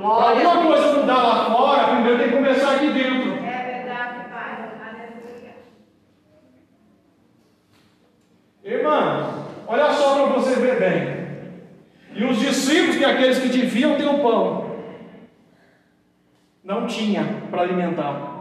Para 0.01 0.50
alguma 0.50 0.65
coisa 0.65 0.94
mudar 0.94 1.22
lá 1.22 1.46
fora, 1.51 1.88
primeiro 1.94 2.17
tem 2.17 2.29
que 2.29 2.36
começar 2.36 2.75
aqui 2.75 2.89
dentro. 2.89 3.34
É 3.46 3.84
verdade, 3.84 4.29
Pai. 4.32 4.72
Aleluia. 4.88 5.55
Irmãos, 8.63 9.35
olha 9.67 9.91
só 9.93 10.15
para 10.15 10.34
você 10.34 10.60
ver 10.60 10.79
bem. 10.79 11.25
E 12.15 12.24
os 12.24 12.39
discípulos, 12.39 12.95
que 12.95 13.03
é 13.03 13.12
aqueles 13.12 13.39
que 13.39 13.50
deviam 13.50 13.95
ter 13.95 14.07
o 14.07 14.19
pão, 14.19 14.72
não 16.63 16.88
tinha 16.88 17.24
para 17.51 17.62
alimentar. 17.62 18.36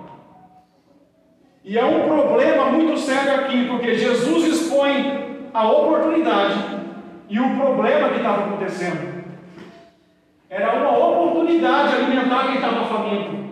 E 1.65 1.79
é 1.79 1.85
um 1.85 2.07
problema 2.07 2.67
muito 2.67 2.99
sério 2.99 3.35
aqui, 3.35 3.67
porque 3.67 3.99
Jesus 3.99 4.45
expõe 4.47 5.49
a 5.53 5.67
oportunidade 5.69 6.59
e 7.29 7.41
o 7.41 7.57
problema 7.57 8.11
que 8.11 8.17
estava 8.17 8.45
acontecendo. 8.45 9.25
Era 10.49 10.75
uma 10.77 10.97
oportunidade 10.97 11.89
de 11.89 11.95
alimentar 11.97 12.47
quem 12.47 12.57
estava 12.57 12.85
faminto. 12.85 13.45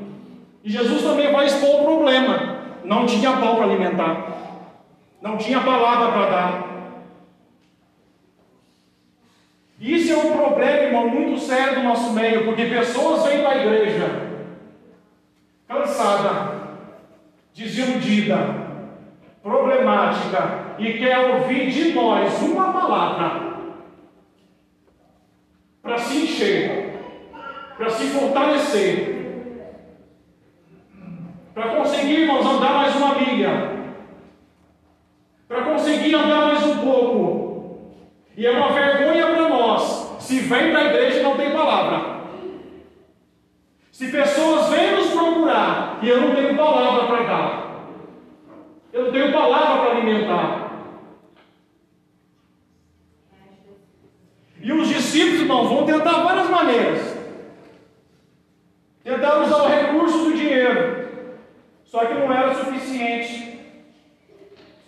E 0.62 0.70
Jesus 0.70 1.02
também 1.02 1.32
vai 1.32 1.46
expor 1.46 1.80
o 1.80 1.84
problema. 1.84 2.58
Não 2.84 3.06
tinha 3.06 3.32
pão 3.32 3.56
para 3.56 3.64
alimentar. 3.64 4.26
Não 5.20 5.36
tinha 5.36 5.60
palavra 5.60 6.12
para 6.12 6.30
dar. 6.30 6.71
Isso 9.82 10.12
é 10.12 10.16
um 10.16 10.36
problema, 10.36 10.84
irmão, 10.84 11.08
muito 11.08 11.40
sério 11.40 11.80
do 11.80 11.82
nosso 11.82 12.12
meio, 12.12 12.44
porque 12.44 12.66
pessoas 12.66 13.24
vêm 13.24 13.40
para 13.40 13.50
a 13.50 13.66
igreja 13.66 14.30
cansada, 15.66 16.68
desiludida, 17.52 18.36
problemática 19.42 20.76
e 20.78 20.92
quer 20.92 21.18
ouvir 21.18 21.68
de 21.72 21.92
nós 21.94 22.40
uma 22.42 22.72
palavra 22.72 23.56
para 25.82 25.98
se 25.98 26.16
encher, 26.16 26.92
para 27.76 27.90
se 27.90 28.06
fortalecer, 28.06 29.72
para 31.52 31.74
conseguir, 31.74 32.20
irmãos, 32.20 32.46
andar 32.46 32.72
mais 32.74 32.94
uma 32.94 33.16
milha, 33.16 33.72
para 35.48 35.62
conseguir 35.62 36.14
andar 36.14 36.46
mais 36.46 36.64
um 36.64 36.78
pouco. 36.78 37.42
E 38.34 38.46
é 38.46 38.50
uma 38.50 38.72
vergonha 38.72 39.01
se 40.32 40.40
vem 40.40 40.70
para 40.70 40.80
a 40.80 40.84
igreja 40.86 41.22
não 41.22 41.36
tem 41.36 41.50
palavra. 41.50 42.22
Se 43.90 44.10
pessoas 44.10 44.70
vêm 44.70 44.96
nos 44.96 45.10
procurar 45.10 45.98
e 46.00 46.08
eu 46.08 46.22
não 46.22 46.34
tenho 46.34 46.56
palavra 46.56 47.06
para 47.06 47.22
dar, 47.24 47.86
eu 48.94 49.04
não 49.04 49.12
tenho 49.12 49.30
palavra 49.30 49.82
para 49.82 49.90
alimentar. 49.90 50.72
E 54.58 54.72
os 54.72 54.88
discípulos, 54.88 55.40
irmãos, 55.40 55.68
vão 55.68 55.84
tentar 55.84 56.22
várias 56.22 56.48
maneiras. 56.48 57.14
Tentaram 59.04 59.42
usar 59.42 59.64
o 59.64 59.68
recurso 59.68 60.18
do 60.24 60.32
dinheiro, 60.34 61.08
só 61.84 62.06
que 62.06 62.14
não 62.14 62.32
era 62.32 62.54
suficiente. 62.54 63.60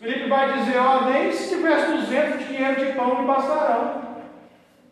Felipe 0.01 0.29
vai 0.29 0.59
dizer: 0.59 0.79
Ó, 0.79 1.03
nem 1.11 1.31
se 1.33 1.55
tivesse 1.55 1.93
200 1.93 2.47
dinheiro 2.47 2.77
de 2.77 2.93
pão 2.93 3.21
me 3.21 3.27
bastarão 3.27 4.04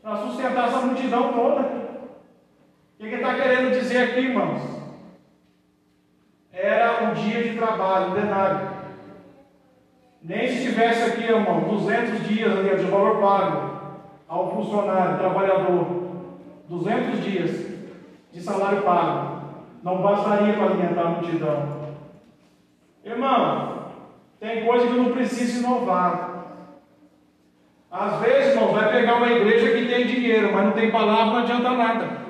para 0.02 0.16
sustentar 0.16 0.68
essa 0.68 0.80
multidão 0.80 1.32
toda. 1.32 1.60
O 1.60 2.98
que 2.98 3.04
ele 3.04 3.16
está 3.16 3.34
querendo 3.34 3.78
dizer 3.78 3.98
aqui, 3.98 4.20
irmãos? 4.20 4.82
Era 6.52 7.04
um 7.04 7.14
dia 7.14 7.42
de 7.42 7.56
trabalho, 7.56 8.10
um 8.10 8.14
denário. 8.14 8.70
Nem 10.20 10.48
se 10.48 10.62
tivesse 10.62 11.02
aqui, 11.02 11.24
irmão, 11.24 11.60
200 11.60 12.28
dias 12.28 12.52
ali 12.52 12.76
de 12.76 12.90
valor 12.90 13.20
pago 13.20 13.72
ao 14.28 14.50
funcionário, 14.52 15.18
trabalhador, 15.18 15.86
200 16.68 17.24
dias 17.24 17.66
de 18.32 18.40
salário 18.40 18.82
pago, 18.82 19.42
não 19.82 20.00
bastaria 20.00 20.54
para 20.54 20.66
alimentar 20.66 21.02
a 21.02 21.10
multidão. 21.10 21.82
Irmão, 23.04 23.86
tem 24.38 24.64
coisa 24.64 24.86
que 24.86 24.92
não 24.92 25.12
precisa 25.12 25.58
inovar. 25.58 26.32
Às 27.90 28.20
vezes, 28.20 28.54
irmão, 28.54 28.72
vai 28.72 28.90
pegar 28.90 29.16
uma 29.16 29.30
igreja 29.30 29.76
que 29.76 29.81
tem 29.92 30.06
dinheiro, 30.06 30.52
mas 30.52 30.64
não 30.64 30.72
tem 30.72 30.90
palavra, 30.90 31.26
não 31.26 31.38
adianta 31.38 31.70
nada. 31.70 32.22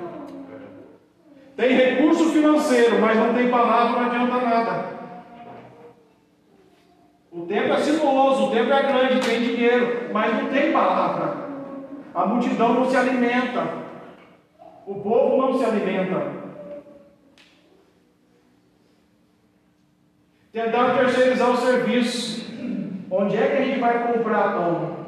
Tem 1.55 1.73
recurso 1.73 2.25
financeiro, 2.31 2.99
mas 2.99 3.17
não 3.17 3.33
tem 3.33 3.49
palavra, 3.49 4.01
não 4.01 4.11
adianta 4.11 4.37
nada. 4.45 4.85
O 7.31 7.45
tempo 7.45 7.73
é 7.73 7.79
sinuoso, 7.79 8.47
o 8.47 8.51
tempo 8.51 8.73
é 8.73 8.83
grande, 8.83 9.27
tem 9.27 9.41
dinheiro, 9.41 10.09
mas 10.11 10.35
não 10.35 10.49
tem 10.49 10.71
palavra. 10.73 11.37
A 12.13 12.25
multidão 12.25 12.73
não 12.73 12.85
se 12.85 12.97
alimenta. 12.97 13.67
O 14.85 14.95
povo 14.95 15.37
não 15.37 15.57
se 15.57 15.63
alimenta. 15.63 16.43
Tentar 20.51 20.97
terceirizar 20.97 21.49
o 21.49 21.57
serviço. 21.57 22.43
Onde 23.09 23.37
é 23.37 23.47
que 23.47 23.57
a 23.57 23.65
gente 23.65 23.79
vai 23.79 24.11
comprar 24.11 24.53
pão? 24.53 25.02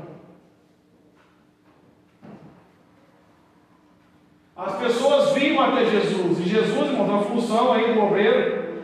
As 4.55 4.75
pessoas 4.77 5.33
vinham 5.33 5.61
até 5.61 5.85
Jesus, 5.85 6.39
e 6.39 6.43
Jesus, 6.43 6.91
irmão, 6.91 7.19
a 7.19 7.23
função 7.23 7.73
aí 7.73 7.93
do 7.93 8.01
obreiro, 8.01 8.83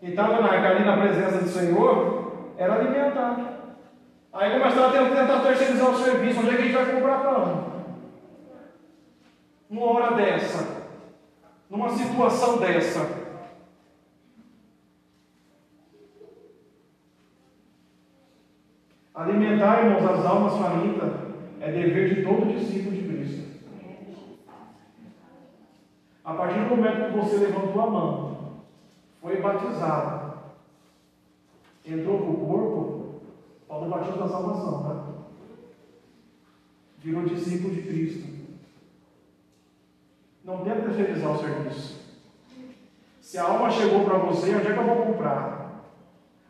que 0.00 0.06
estava 0.06 0.44
ali 0.48 0.84
na 0.84 0.96
presença 0.96 1.38
do 1.38 1.48
Senhor, 1.48 2.52
era 2.56 2.74
alimentar. 2.74 3.36
Aí 4.32 4.58
começaram 4.58 4.88
a 4.88 5.16
tentar 5.16 5.40
terceirizar 5.40 5.90
o 5.90 6.02
serviço, 6.02 6.40
onde 6.40 6.50
é 6.50 6.56
que 6.56 6.62
a 6.62 6.64
gente 6.64 6.74
vai 6.74 6.86
comprar 6.86 7.18
pão? 7.18 7.72
Numa 9.68 9.92
hora 9.92 10.16
dessa, 10.16 10.66
numa 11.68 11.90
situação 11.90 12.58
dessa, 12.58 13.22
Alimentar, 19.14 19.84
irmãos, 19.84 20.10
as 20.10 20.24
almas 20.24 20.56
famintas 20.56 21.12
é 21.60 21.70
dever 21.70 22.14
de 22.14 22.22
todo 22.22 22.58
discípulo 22.58 22.96
de 22.96 23.02
Cristo. 23.02 23.51
A 26.32 26.34
partir 26.34 26.60
do 26.60 26.76
momento 26.76 27.12
que 27.12 27.18
você 27.18 27.36
levantou 27.36 27.82
a 27.82 27.90
mão, 27.90 28.36
foi 29.20 29.36
batizado, 29.42 30.32
entrou 31.84 32.18
para 32.20 32.30
o 32.30 32.46
corpo, 32.46 33.20
falta 33.68 33.84
o 33.84 33.90
batismo 33.90 34.16
da 34.16 34.28
salvação, 34.28 34.82
tá? 34.82 35.04
Virou 37.00 37.24
discípulo 37.24 37.74
de 37.74 37.82
Cristo. 37.82 38.32
Não 40.42 40.64
tenta 40.64 40.80
terceirizar 40.80 41.32
o 41.32 41.38
serviço. 41.38 42.00
Se 43.20 43.36
a 43.36 43.44
alma 43.44 43.70
chegou 43.70 44.02
para 44.06 44.18
você, 44.18 44.54
onde 44.54 44.68
é 44.68 44.72
que 44.72 44.78
eu 44.78 44.86
vou 44.86 45.06
comprar? 45.06 45.82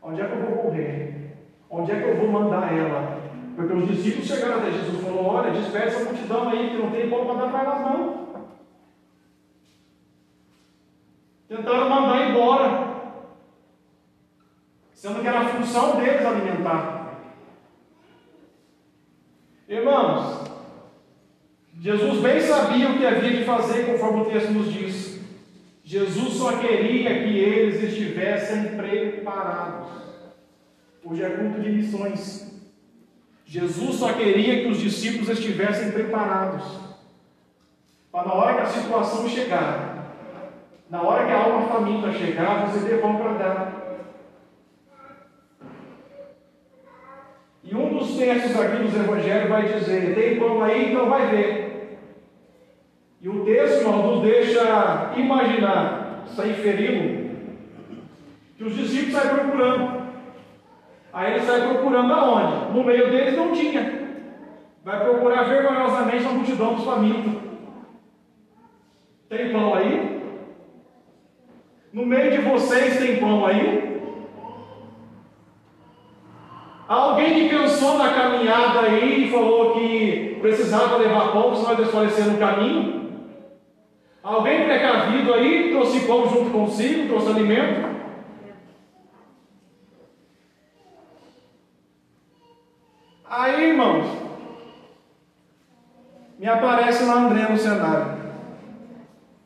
Onde 0.01 0.21
é 0.21 0.29
que 0.29 0.33
eu 0.33 0.47
vou 0.47 0.62
correr? 0.62 1.38
Onde 1.68 1.90
é 1.90 2.01
que 2.01 2.09
eu 2.09 2.16
vou 2.18 2.31
mandar 2.31 2.73
ela? 2.73 3.21
Porque 3.57 3.73
os 3.73 3.88
discípulos 3.88 4.29
chegaram 4.29 4.59
até 4.61 4.71
Jesus 4.71 5.01
e 5.01 5.03
falaram: 5.03 5.27
Olha, 5.27 5.51
despede 5.51 5.87
essa 5.87 6.05
multidão 6.05 6.49
aí 6.49 6.71
que 6.71 6.79
não 6.79 6.90
tem 6.92 7.11
como 7.11 7.27
para 7.27 7.47
dar 7.47 7.51
para 7.51 7.62
elas, 7.64 7.81
não. 7.81 8.32
Tentaram 11.53 11.91
mandar 11.91 12.31
embora. 12.31 12.93
Sendo 14.95 15.21
que 15.21 15.29
era 15.29 15.41
a 15.41 15.49
função 15.49 16.01
deles 16.01 16.25
alimentar. 16.25 17.19
Irmãos, 19.69 20.51
Jesus 21.79 22.21
bem 22.23 22.41
sabia 22.41 22.88
o 22.88 22.97
que 22.97 23.05
havia 23.05 23.37
de 23.37 23.45
fazer, 23.45 23.85
conforme 23.85 24.23
o 24.23 24.25
texto 24.25 24.51
nos 24.51 24.73
diz. 24.73 25.21
Jesus 25.85 26.35
só 26.35 26.57
queria 26.57 27.23
que 27.23 27.38
eles 27.38 27.83
estivessem 27.83 28.75
preparados. 28.77 29.88
Hoje 31.05 31.23
é 31.23 31.31
culto 31.31 31.61
de 31.61 31.69
missões. 31.69 32.51
Jesus 33.45 33.97
só 33.97 34.15
queria 34.15 34.62
que 34.62 34.69
os 34.69 34.79
discípulos 34.79 35.29
estivessem 35.29 35.91
preparados. 35.91 36.65
Para 38.11 38.29
na 38.29 38.35
hora 38.35 38.55
que 38.55 38.61
a 38.62 38.67
situação 38.67 39.29
chegar, 39.29 39.91
na 40.92 41.00
hora 41.00 41.24
que 41.24 41.33
a 41.33 41.42
alma 41.42 41.68
faminta 41.68 42.12
chegar, 42.12 42.66
você 42.66 42.87
ter 42.87 43.00
pão 43.00 43.16
para 43.16 43.33
dar. 43.33 43.72
E 47.64 47.74
um 47.74 47.96
dos 47.96 48.14
textos 48.14 48.61
aqui 48.61 48.83
dos 48.83 48.94
evangelhos 48.94 49.48
vai 49.48 49.62
dizer: 49.72 50.14
tem 50.14 50.38
pão 50.38 50.62
aí, 50.62 50.90
então 50.90 51.09
vai 51.09 51.28
ver. 51.28 51.98
E 53.22 53.26
o 53.26 53.42
texto, 53.42 53.78
irmão, 53.78 54.16
nos 54.16 54.22
deixa 54.22 55.14
imaginar, 55.16 56.24
sem 56.26 56.52
feri-lo, 56.52 57.38
que 58.59 58.64
os 58.64 58.76
discípulos 58.76 59.14
saem 59.14 59.35
procurando. 59.35 60.02
Aí 61.11 61.33
ele 61.33 61.40
sai 61.40 61.68
procurando 61.68 62.12
aonde? 62.12 62.74
No 62.76 62.85
meio 62.85 63.11
deles 63.11 63.35
não 63.35 63.52
tinha. 63.52 64.11
Vai 64.85 65.02
procurar 65.05 65.44
vergonhosamente 65.44 66.24
na 66.24 66.33
multidão 66.33 66.74
dos 66.74 66.85
famintos. 66.85 67.33
Tem 69.31 69.50
pão 69.52 69.74
aí? 69.74 70.12
No 71.92 72.07
meio 72.07 72.31
de 72.31 72.38
vocês 72.38 72.98
tem 72.98 73.20
pão 73.20 73.44
aí? 73.44 74.00
Alguém 76.88 77.35
que 77.35 77.48
pensou 77.55 77.98
na 77.98 78.12
caminhada 78.12 78.81
aí 78.81 79.26
e 79.26 79.31
falou 79.31 79.74
que 79.74 80.38
precisava 80.40 80.96
levar 80.96 81.33
pão, 81.33 81.55
senão 81.55 81.68
vai 81.68 81.76
desfalecer 81.76 82.26
no 82.26 82.38
caminho? 82.38 83.02
Alguém 84.22 84.64
precavido 84.64 85.35
aí 85.35 85.70
trouxe 85.70 86.07
pão 86.07 86.28
junto 86.28 86.50
consigo, 86.50 87.09
trouxe 87.09 87.28
alimento? 87.28 87.92
Aí, 93.28 93.70
irmãos, 93.70 94.07
me 96.38 96.46
aparece 96.46 97.05
lá 97.05 97.14
André 97.14 97.48
no 97.50 97.57
cenário. 97.57 98.22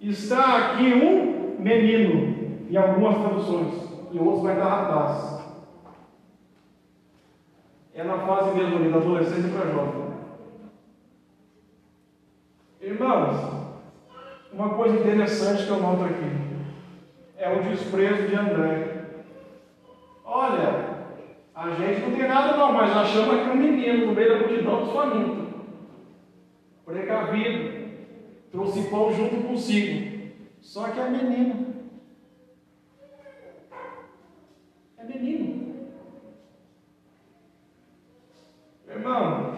Está 0.00 0.58
aqui 0.58 0.92
um 0.92 1.56
menino, 1.58 2.35
em 2.68 2.76
algumas 2.76 3.16
traduções, 3.18 3.74
e 4.12 4.18
outros 4.18 4.42
vai 4.42 4.54
estar 4.54 4.68
rapaz. 4.68 5.36
É 7.94 8.04
na 8.04 8.18
fase 8.18 8.54
mesmo 8.54 8.76
ali, 8.76 8.90
da 8.90 8.98
adolescência 8.98 9.50
para 9.50 9.70
jovem. 9.70 10.06
Irmãos, 12.80 13.56
uma 14.52 14.70
coisa 14.74 15.00
interessante 15.00 15.64
que 15.64 15.70
eu 15.70 15.80
noto 15.80 16.04
aqui 16.04 16.46
é 17.36 17.52
o 17.52 17.62
desprezo 17.62 18.28
de 18.28 18.34
André. 18.34 19.06
Olha, 20.24 20.96
a 21.54 21.70
gente 21.70 22.00
não 22.02 22.16
tem 22.16 22.28
nada 22.28 22.56
não, 22.56 22.72
mas 22.72 22.94
nós 22.94 23.08
chamamos 23.08 23.40
aqui 23.40 23.50
um 23.50 23.56
menino 23.56 24.06
no 24.06 24.14
meio 24.14 24.28
da 24.28 24.38
multidão 24.38 24.84
dos 24.84 24.92
famintos. 24.92 25.46
Precavido. 26.84 27.86
Trouxe 28.52 28.88
pão 28.88 29.12
junto 29.12 29.48
consigo. 29.48 30.34
Só 30.60 30.88
que 30.88 31.00
é 31.00 31.10
menino. 31.10 31.74
É 34.98 35.04
menino. 35.04 35.66
Irmão, 39.06 39.52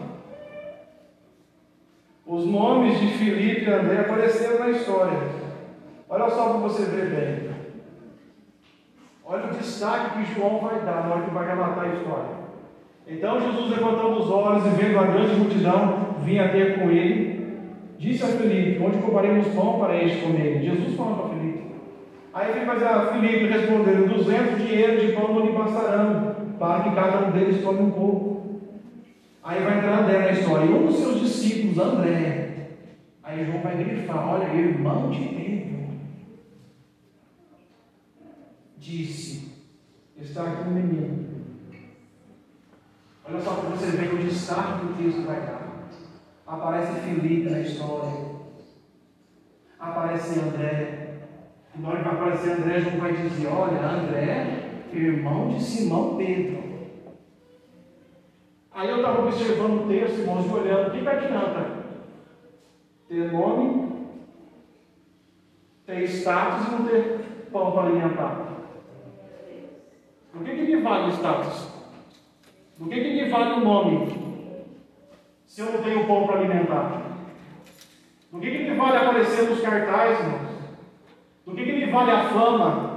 os 2.26 2.44
nomes 2.44 3.00
de 3.00 3.06
Filipe 3.06 3.64
e 3.64 3.72
André 3.72 4.00
apareceram 4.00 4.58
na 4.58 4.68
história. 4.68 5.18
Olha 6.06 6.28
só 6.28 6.50
para 6.50 6.58
você 6.58 6.82
ver 6.84 7.08
bem. 7.08 7.50
Olha 9.24 9.46
o 9.46 9.54
destaque 9.54 10.18
que 10.18 10.34
João 10.34 10.58
vai 10.58 10.80
dar 10.80 11.08
na 11.08 11.14
hora 11.14 11.24
que 11.24 11.34
vai 11.34 11.48
relatar 11.48 11.84
a 11.84 11.94
história. 11.94 12.38
Então 13.06 13.40
Jesus, 13.40 13.70
levantando 13.70 14.18
os 14.18 14.30
olhos 14.30 14.66
e 14.66 14.68
vendo 14.70 14.98
a 14.98 15.06
grande 15.06 15.34
multidão, 15.36 16.16
vinha 16.20 16.50
ter 16.50 16.78
com 16.78 16.90
ele, 16.90 17.62
disse 17.98 18.24
a 18.24 18.28
Filipe: 18.28 18.82
Onde 18.84 18.98
compraremos 18.98 19.46
pão 19.54 19.78
para 19.78 19.96
este 19.96 20.20
comer? 20.20 20.60
Jesus 20.60 20.94
falando 20.94 21.22
para 21.22 21.28
Filipe. 21.30 21.62
Aí 22.34 22.50
ele 22.50 22.66
vai 22.66 22.84
a 22.84 23.06
Filipe 23.12 23.46
respondendo: 23.46 24.14
Duzentos 24.14 24.58
dinheiros 24.58 25.06
de 25.06 25.12
pão 25.12 25.32
não 25.32 25.46
lhe 25.46 25.52
bastarão, 25.52 26.36
para 26.58 26.82
que 26.82 26.94
cada 26.94 27.26
um 27.26 27.30
deles 27.30 27.62
tome 27.62 27.80
um 27.80 27.90
pouco. 27.90 28.37
Aí 29.48 29.64
vai 29.64 29.78
entrar 29.78 30.00
André 30.00 30.18
na 30.18 30.30
história. 30.32 30.66
E 30.66 30.74
um 30.74 30.86
dos 30.88 30.98
seus 30.98 31.20
discípulos, 31.22 31.78
André, 31.78 32.68
aí 33.22 33.46
João 33.46 33.62
vai 33.62 33.82
grifar: 33.82 34.28
Olha, 34.28 34.54
irmão 34.54 35.08
de 35.08 35.20
Pedro 35.20 35.88
disse: 38.76 39.52
Está 40.18 40.42
aqui 40.42 40.68
um 40.68 40.74
menino. 40.74 41.28
Olha 43.24 43.40
só 43.40 43.54
para 43.54 43.70
você 43.70 43.86
ver 43.86 44.12
o 44.12 44.18
destaque 44.18 44.80
que 44.80 44.92
o 44.92 44.96
texto 44.96 45.26
vai 45.26 45.40
dar. 45.40 45.88
Aparece 46.46 47.00
Filipe 47.00 47.48
na 47.48 47.60
história. 47.60 48.28
Aparece 49.80 50.40
André. 50.40 51.20
E 51.74 51.80
na 51.80 51.88
hora 51.88 51.98
que 52.02 52.04
vai 52.04 52.14
aparecer 52.16 52.52
André, 52.52 52.80
João 52.80 52.98
vai 52.98 53.16
dizer: 53.16 53.46
Olha, 53.46 53.80
André, 53.80 54.82
irmão 54.92 55.48
de 55.48 55.62
Simão 55.64 56.18
Pedro. 56.18 56.67
Aí 58.78 58.90
eu 58.90 58.98
estava 58.98 59.26
observando 59.26 59.82
o 59.82 59.88
texto, 59.88 60.20
irmãos, 60.20 60.46
e 60.46 60.54
olhando: 60.54 60.86
o 60.86 60.90
que, 60.92 61.00
que 61.00 61.08
adianta? 61.08 61.66
Ter 63.08 63.32
nome, 63.32 64.06
ter 65.84 66.04
status 66.04 66.68
e 66.68 66.70
não 66.70 66.86
ter 66.86 67.48
pão 67.52 67.72
para 67.72 67.88
alimentar. 67.88 68.46
Do 70.32 70.44
que, 70.44 70.64
que 70.64 70.76
vale 70.76 71.08
o 71.08 71.12
status? 71.16 71.68
Do 72.78 72.88
que, 72.88 73.00
que 73.00 73.28
vale 73.28 73.54
o 73.54 73.64
nome? 73.64 74.46
Se 75.44 75.60
eu 75.60 75.72
não 75.72 75.82
tenho 75.82 76.06
pão 76.06 76.24
para 76.28 76.38
alimentar? 76.38 77.02
Do 78.30 78.38
que, 78.38 78.64
que 78.64 78.74
vale 78.74 78.96
aparecer 78.96 79.50
nos 79.50 79.60
cartazes, 79.60 80.20
irmãos? 80.20 80.52
Do 81.44 81.52
que, 81.52 81.64
que 81.64 81.90
vale 81.90 82.10
a 82.12 82.28
fama? 82.28 82.87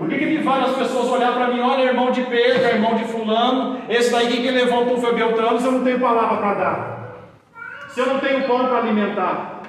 Do 0.00 0.06
que, 0.06 0.16
que 0.16 0.26
me 0.26 0.38
vale 0.38 0.64
as 0.64 0.76
pessoas 0.76 1.08
olhar 1.08 1.32
para 1.32 1.48
mim, 1.48 1.60
olha, 1.60 1.82
irmão 1.82 2.10
de 2.10 2.22
Pedro, 2.22 2.64
irmão 2.64 2.94
de 2.94 3.04
fulano, 3.04 3.80
esse 3.88 4.12
daí 4.12 4.28
que 4.28 4.50
levantou 4.50 4.96
foi 4.98 5.14
Beltrano, 5.14 5.58
se 5.58 5.66
eu 5.66 5.72
não 5.72 5.82
tenho 5.82 5.98
palavra 5.98 6.36
para 6.38 6.54
dar? 6.54 6.98
Se 7.88 8.00
eu 8.00 8.06
não 8.06 8.20
tenho 8.20 8.46
pão 8.46 8.66
para 8.66 8.78
alimentar? 8.78 9.62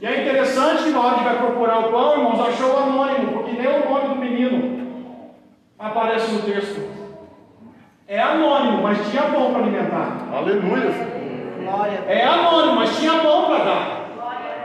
E 0.00 0.06
é 0.06 0.22
interessante 0.22 0.84
que 0.84 0.90
na 0.90 1.00
hora 1.00 1.16
que 1.16 1.24
vai 1.24 1.38
procurar 1.38 1.78
o 1.78 1.90
pão, 1.90 2.12
irmãos, 2.18 2.48
achou 2.48 2.74
o 2.74 2.76
anônimo, 2.76 3.32
porque 3.32 3.52
nem 3.52 3.66
o 3.66 3.88
nome 3.88 4.08
do 4.08 4.16
menino 4.16 5.32
aparece 5.78 6.32
no 6.32 6.42
texto. 6.42 6.80
É 8.06 8.20
anônimo, 8.20 8.82
mas 8.82 9.10
tinha 9.10 9.22
pão 9.22 9.52
para 9.52 9.62
alimentar. 9.62 10.28
Aleluia. 10.32 10.90
Glória. 11.62 12.04
É 12.06 12.24
anônimo, 12.24 12.76
mas 12.76 12.96
tinha 12.98 13.20
pão 13.20 13.46
para 13.46 13.64
dar. 13.64 14.10
Glória 14.14 14.38
a 14.38 14.64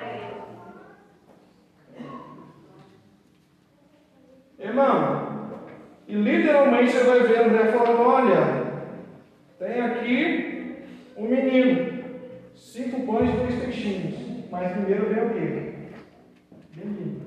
Deus. 4.65 4.70
Irmão, 4.81 5.31
e 6.07 6.15
literalmente 6.15 6.91
você 6.91 7.03
vai 7.03 7.19
ver 7.21 7.45
André 7.45 7.71
falando: 7.71 8.01
olha, 8.01 8.63
tem 9.59 9.81
aqui 9.81 10.83
um 11.15 11.27
menino, 11.27 12.03
cinco 12.55 13.05
pães 13.05 13.29
e 13.29 13.37
dois 13.37 13.55
peixinhos. 13.63 14.15
Mas 14.49 14.71
primeiro 14.71 15.05
vem 15.05 15.23
o 15.23 15.29
quê? 15.29 15.73
Menino. 16.75 17.21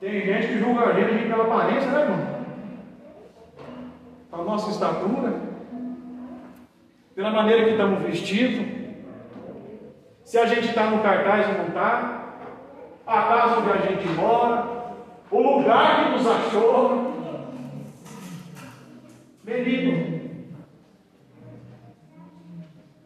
Tem 0.00 0.24
gente 0.24 0.46
que 0.48 0.58
julga 0.58 0.86
a 0.86 0.92
gente 0.94 1.28
pela 1.28 1.44
aparência, 1.44 1.90
né, 1.90 2.00
irmão? 2.00 2.40
Pela 4.30 4.44
nossa 4.44 4.70
estatura, 4.70 5.34
pela 7.14 7.30
maneira 7.30 7.64
que 7.64 7.70
estamos 7.70 8.02
vestidos, 8.02 8.66
se 10.24 10.38
a 10.38 10.46
gente 10.46 10.68
está 10.68 10.86
no 10.86 11.02
cartaz 11.02 11.48
ou 11.48 11.58
não 11.58 11.68
está, 11.68 12.38
a 13.06 13.22
casa 13.22 13.58
onde 13.58 13.70
a 13.70 13.76
gente 13.76 14.08
mora, 14.08 14.79
o 15.30 15.40
lugar 15.40 16.04
que 16.04 16.10
nos 16.10 16.26
achou. 16.26 17.10
Menino. 19.44 20.20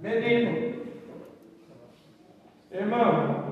Menino. 0.00 0.74
Irmão, 2.72 3.44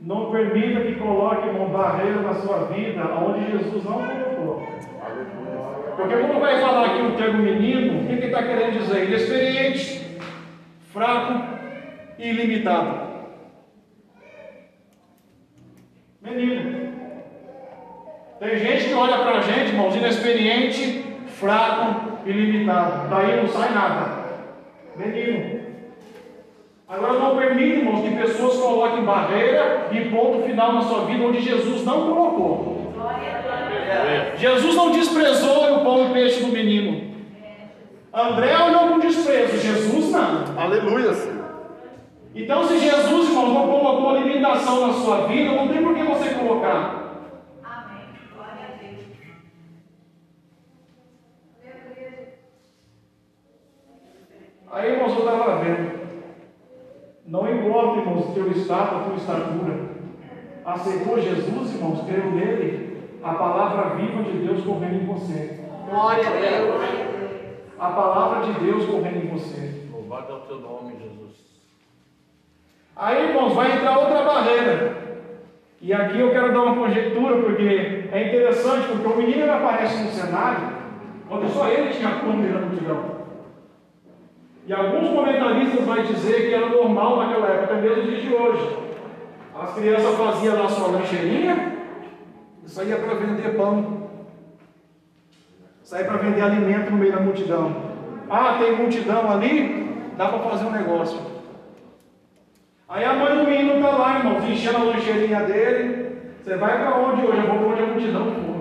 não 0.00 0.30
permita 0.30 0.80
que 0.82 0.94
coloque 0.94 1.48
uma 1.48 1.68
barreira 1.68 2.20
na 2.20 2.34
sua 2.34 2.66
vida 2.66 3.04
onde 3.16 3.50
Jesus 3.50 3.84
não 3.84 3.94
colocou. 3.94 4.62
Porque 5.96 6.16
quando 6.16 6.40
vai 6.40 6.60
falar 6.60 6.86
aqui 6.86 7.02
o 7.02 7.16
termo 7.16 7.42
menino, 7.42 8.02
o 8.02 8.06
que 8.06 8.12
ele 8.12 8.26
está 8.26 8.42
querendo 8.42 8.78
dizer? 8.78 9.08
Inexperiente, 9.08 10.18
fraco 10.92 11.44
e 12.18 12.28
ilimitado. 12.28 13.04
Menino. 16.20 16.93
Tem 18.44 18.58
gente 18.58 18.88
que 18.88 18.94
olha 18.94 19.16
para 19.18 19.38
a 19.38 19.40
gente, 19.40 19.70
irmãos, 19.70 19.96
inexperiente, 19.96 21.02
fraco 21.28 22.18
e 22.26 22.30
limitado. 22.30 23.08
Daí 23.08 23.40
não 23.40 23.48
sai 23.48 23.72
nada. 23.72 24.24
Menino. 24.96 25.60
Agora 26.86 27.14
não 27.14 27.36
permite, 27.36 27.78
irmãos, 27.78 28.02
que 28.02 28.14
pessoas 28.14 28.58
coloquem 28.58 29.04
barreira 29.04 29.88
e 29.90 30.10
ponto 30.10 30.42
final 30.44 30.74
na 30.74 30.82
sua 30.82 31.06
vida 31.06 31.24
onde 31.24 31.40
Jesus 31.40 31.84
não 31.84 32.12
colocou. 32.12 32.92
Jesus 34.36 34.74
não 34.74 34.90
desprezou 34.90 35.76
o 35.76 35.84
pão 35.84 36.10
e 36.10 36.12
peixe 36.12 36.44
do 36.44 36.52
menino. 36.52 37.14
André 38.12 38.56
olhou 38.56 38.88
com 38.90 38.98
desprezo, 39.00 39.58
Jesus 39.58 40.12
não. 40.12 40.44
Aleluia, 40.56 41.14
Senhor. 41.14 41.44
Então, 42.34 42.64
se 42.64 42.78
Jesus, 42.78 43.28
irmãos, 43.28 43.54
não 43.54 43.68
colocou 43.68 44.18
limitação 44.18 44.86
na 44.86 44.92
sua 44.92 45.26
vida, 45.26 45.52
não 45.52 45.68
tem 45.68 45.82
por 45.82 45.94
que 45.94 46.02
você 46.02 46.30
colocar. 46.30 47.22
Amém. 47.62 48.06
Glória 48.34 48.66
a 48.66 48.80
Deus. 48.80 49.04
Aí, 54.74 54.90
irmãos, 54.90 55.12
eu 55.12 55.18
estava 55.20 55.62
vendo. 55.62 56.00
Não 57.28 57.48
importa, 57.48 58.00
irmãos, 58.00 58.34
teu 58.34 58.50
estado, 58.50 58.96
a 58.96 59.04
tua 59.04 59.14
estatura. 59.14 59.78
Aceitou 60.64 61.20
Jesus, 61.20 61.74
irmãos, 61.74 62.04
creu 62.04 62.32
nele, 62.32 62.98
a 63.22 63.34
palavra 63.34 63.94
viva 63.94 64.24
de 64.24 64.38
Deus 64.38 64.64
correndo 64.64 64.96
em 64.96 65.06
você. 65.06 65.60
Glória 65.88 66.26
a 66.26 66.30
Deus. 66.32 66.84
A 67.78 67.88
palavra 67.90 68.52
de 68.52 68.64
Deus 68.64 68.84
correndo 68.86 69.24
em 69.24 69.28
você. 69.28 69.82
Louvado 69.92 70.32
é 70.32 70.34
o 70.34 70.40
teu 70.40 70.58
nome, 70.58 70.96
Jesus. 70.96 71.36
Aí, 72.96 73.28
irmãos, 73.28 73.54
vai 73.54 73.76
entrar 73.76 73.96
outra 73.96 74.24
barreira. 74.24 74.96
E 75.80 75.92
aqui 75.92 76.18
eu 76.18 76.32
quero 76.32 76.52
dar 76.52 76.62
uma 76.62 76.74
conjectura, 76.74 77.36
porque 77.42 78.08
é 78.10 78.28
interessante, 78.28 78.88
porque 78.88 79.06
o 79.06 79.16
menino 79.18 79.42
ele 79.42 79.50
aparece 79.52 80.02
no 80.02 80.10
cenário, 80.10 80.66
quando 81.28 81.48
só 81.48 81.68
ele 81.68 81.94
tinha 81.94 82.18
câmera 82.18 82.58
na 82.58 82.66
multidão. 82.66 83.23
E 84.66 84.72
alguns 84.72 85.10
comentaristas 85.10 85.84
vão 85.84 86.02
dizer 86.02 86.48
que 86.48 86.54
era 86.54 86.68
normal 86.70 87.18
naquela 87.18 87.48
época, 87.48 87.74
mesmo 87.74 88.02
dias 88.02 88.22
de 88.22 88.34
hoje. 88.34 88.76
As 89.54 89.74
crianças 89.74 90.16
faziam 90.16 90.62
lá 90.62 90.68
sua 90.68 90.88
lancheirinha 90.88 91.72
e 92.64 92.70
saía 92.70 92.96
para 92.96 93.14
vender 93.14 93.56
pão. 93.56 94.08
Saía 95.82 96.06
para 96.06 96.16
vender 96.16 96.40
alimento 96.40 96.90
no 96.90 96.96
meio 96.96 97.12
da 97.12 97.20
multidão. 97.20 97.76
Ah, 98.30 98.56
tem 98.58 98.74
multidão 98.74 99.30
ali, 99.30 100.00
dá 100.16 100.28
para 100.28 100.38
fazer 100.38 100.64
um 100.64 100.70
negócio. 100.70 101.20
Aí 102.88 103.04
a 103.04 103.12
mãe 103.12 103.36
do 103.36 103.44
menino 103.44 103.74
está 103.74 103.90
lá, 103.90 104.18
irmãos, 104.18 104.44
enchendo 104.44 104.78
a 104.78 104.84
lancheirinha 104.84 105.40
dele. 105.40 106.04
Você 106.42 106.56
vai 106.56 106.78
para 106.78 106.96
onde 106.96 107.26
hoje? 107.26 107.38
Eu 107.38 107.46
vou 107.46 107.58
para 107.58 107.68
onde 107.68 107.82
a 107.82 107.86
multidão 107.86 108.24
for. 108.32 108.54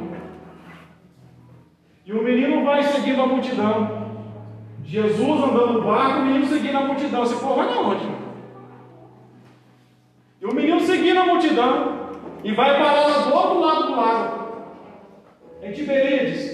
E 2.06 2.12
o 2.12 2.22
menino 2.22 2.66
vai 2.66 2.84
seguindo 2.84 3.22
a 3.22 3.28
multidão. 3.28 4.03
Jesus 4.84 5.44
andando 5.44 5.74
no 5.74 5.82
barco, 5.82 6.20
o 6.20 6.26
menino 6.26 6.46
seguindo 6.46 6.78
a 6.78 6.82
multidão. 6.82 7.26
Você 7.26 7.36
pô, 7.36 7.56
vai 7.56 7.68
na 7.68 7.80
onde? 7.80 8.08
E 10.42 10.46
o 10.46 10.54
menino 10.54 10.80
seguindo 10.80 11.20
a 11.20 11.26
multidão. 11.26 12.04
E 12.44 12.52
vai 12.52 12.78
parar 12.78 13.24
do 13.24 13.34
outro 13.34 13.60
lado 13.62 13.84
do 13.88 13.96
lago. 13.96 14.44
Em 15.62 15.72
Tiberíades. 15.72 16.54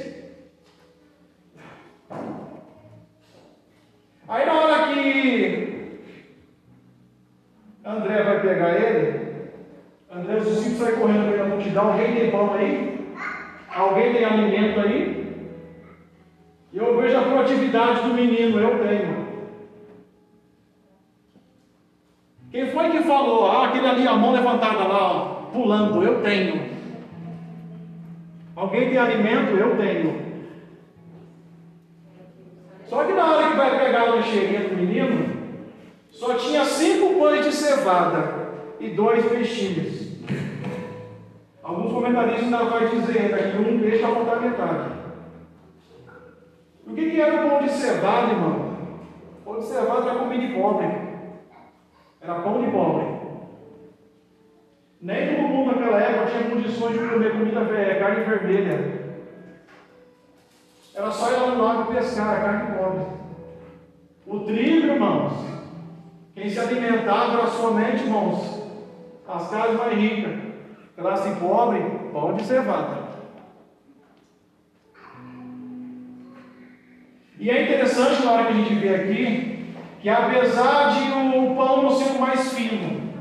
Aí 4.27 4.45
na 4.45 4.53
hora 4.53 4.93
que 4.93 6.01
André 7.83 8.23
vai 8.23 8.41
pegar 8.41 8.75
ele, 8.75 9.49
André, 10.11 10.35
os 10.37 10.47
discípulos 10.47 10.77
saem 10.77 10.99
correndo 10.99 11.31
pela 11.31 11.47
multidão, 11.47 11.91
alguém 11.91 12.15
tem 12.15 12.29
pão 12.29 12.53
aí? 12.53 13.07
Alguém 13.73 14.13
tem 14.13 14.25
alimento 14.25 14.79
aí? 14.81 15.18
E 16.71 16.77
eu 16.77 16.99
vejo 17.01 17.17
a 17.17 17.21
proatividade 17.21 18.01
do 18.01 18.13
menino, 18.13 18.59
eu 18.59 18.87
tenho. 18.87 19.29
Quem 22.51 22.71
foi 22.71 22.89
que 22.89 23.03
falou? 23.03 23.49
Ah, 23.49 23.67
aquele 23.67 23.87
ali, 23.87 24.07
a 24.07 24.13
mão 24.13 24.31
levantada 24.31 24.87
lá, 24.87 25.13
ó, 25.13 25.25
pulando, 25.51 26.03
eu 26.03 26.21
tenho. 26.21 26.69
Alguém 28.55 28.89
tem 28.89 28.97
alimento? 28.97 29.55
Eu 29.55 29.77
tenho. 29.77 30.29
Só 32.87 33.03
que 33.03 33.13
na 33.13 33.25
hora 33.25 33.51
que 33.51 33.57
vai 33.57 33.79
pegar 33.79 34.01
a 34.01 34.15
lancheirinha 34.15 34.67
do 34.67 34.75
menino, 34.75 35.37
só 36.11 36.33
tinha 36.33 36.65
cinco 36.65 37.19
pães 37.19 37.45
de 37.45 37.51
cevada 37.51 38.49
e 38.79 38.89
dois 38.89 39.25
peixinhos. 39.25 40.09
Alguns 41.63 41.93
comentaristas 41.93 42.43
ainda 42.45 42.57
vão 42.57 42.89
dizer 42.89 43.19
ainda 43.19 43.37
que 43.37 43.57
um 43.57 43.79
vai 43.79 43.99
faltar 43.99 44.41
metade. 44.41 44.98
O 46.89 46.95
que, 46.95 47.11
que 47.11 47.21
era 47.21 47.45
o 47.45 47.49
pão 47.49 47.61
de 47.61 47.69
cevada, 47.69 48.31
irmão? 48.31 48.73
O 49.39 49.45
pão 49.45 49.59
de 49.59 49.65
cevada 49.65 50.09
era 50.09 50.19
comida 50.19 50.47
de 50.47 50.53
pobre. 50.53 50.87
Era 52.19 52.41
pão 52.41 52.61
de 52.61 52.71
pobre. 52.71 53.19
Nem 55.01 55.35
todo 55.35 55.47
mundo 55.47 55.75
naquela 55.75 56.01
época 56.01 56.31
tinha 56.31 56.49
condições 56.49 56.93
de 56.93 57.07
comer 57.07 57.31
comida 57.31 57.99
carne 57.99 58.23
vermelha. 58.25 58.99
Era 60.93 61.11
só 61.11 61.31
ir 61.31 61.39
lá 61.39 61.47
no 61.47 61.63
lago 61.63 61.93
pescar, 61.93 62.37
a 62.37 62.41
carne 62.41 62.77
pobre. 62.77 63.05
O 64.25 64.39
trigo, 64.41 64.87
irmãos, 64.87 65.33
quem 66.33 66.49
se 66.49 66.59
alimentava 66.59 67.37
era 67.37 67.47
somente, 67.47 68.03
irmãos, 68.03 68.63
as 69.27 69.49
casas 69.49 69.77
mais 69.77 69.93
ricas. 69.93 70.49
Classe 70.97 71.39
pobre, 71.39 71.79
pão 72.11 72.33
de 72.33 72.43
cevada. 72.43 72.98
E 77.39 77.49
é 77.49 77.63
interessante 77.63 78.25
na 78.25 78.33
hora 78.33 78.45
que 78.47 78.51
a 78.51 78.55
gente 78.55 78.73
vê 78.75 78.95
aqui, 78.95 79.65
que 80.01 80.09
apesar 80.09 80.89
de 80.89 81.37
o 81.37 81.55
pão 81.55 81.83
não 81.83 81.91
ser 81.91 82.19
mais 82.19 82.53
fino, 82.53 83.13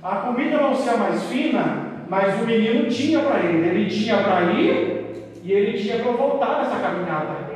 a 0.00 0.16
comida 0.16 0.58
não 0.58 0.72
ser 0.72 0.96
mais 0.96 1.24
fina, 1.24 2.04
mas 2.08 2.40
o 2.40 2.46
menino 2.46 2.88
tinha 2.88 3.20
para 3.20 3.40
ele. 3.40 3.66
Ele 3.68 3.90
tinha 3.90 4.18
para 4.18 4.42
ir 4.52 5.32
e 5.42 5.52
ele 5.52 5.76
tinha 5.76 5.98
para 5.98 6.12
voltar 6.12 6.62
nessa 6.62 6.78
caminhada. 6.78 7.46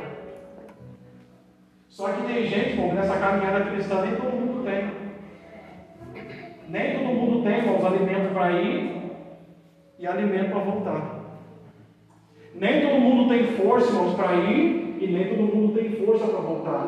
Só 1.87 2.09
que 2.09 2.23
tem 2.23 2.45
gente, 2.45 2.75
bom, 2.75 2.93
nessa 2.93 3.17
caminhada 3.17 3.71
cristã 3.71 4.01
nem 4.01 4.15
todo 4.15 4.31
mundo 4.31 4.65
tem. 4.65 4.91
Nem 6.67 6.93
todo 6.93 7.05
mundo 7.05 7.43
tem, 7.43 7.59
irmãos, 7.59 7.85
alimento 7.85 8.33
para 8.33 8.51
ir 8.53 9.01
e 9.97 10.07
alimento 10.07 10.51
para 10.51 10.59
voltar. 10.59 11.21
Nem 12.55 12.81
todo 12.81 12.99
mundo 12.99 13.29
tem 13.29 13.45
força, 13.47 13.91
irmãos, 13.91 14.15
para 14.15 14.35
ir 14.35 14.80
e 15.01 15.07
nem 15.07 15.29
todo 15.29 15.55
mundo 15.55 15.73
tem 15.73 16.05
força 16.05 16.27
para 16.27 16.39
voltar. 16.41 16.85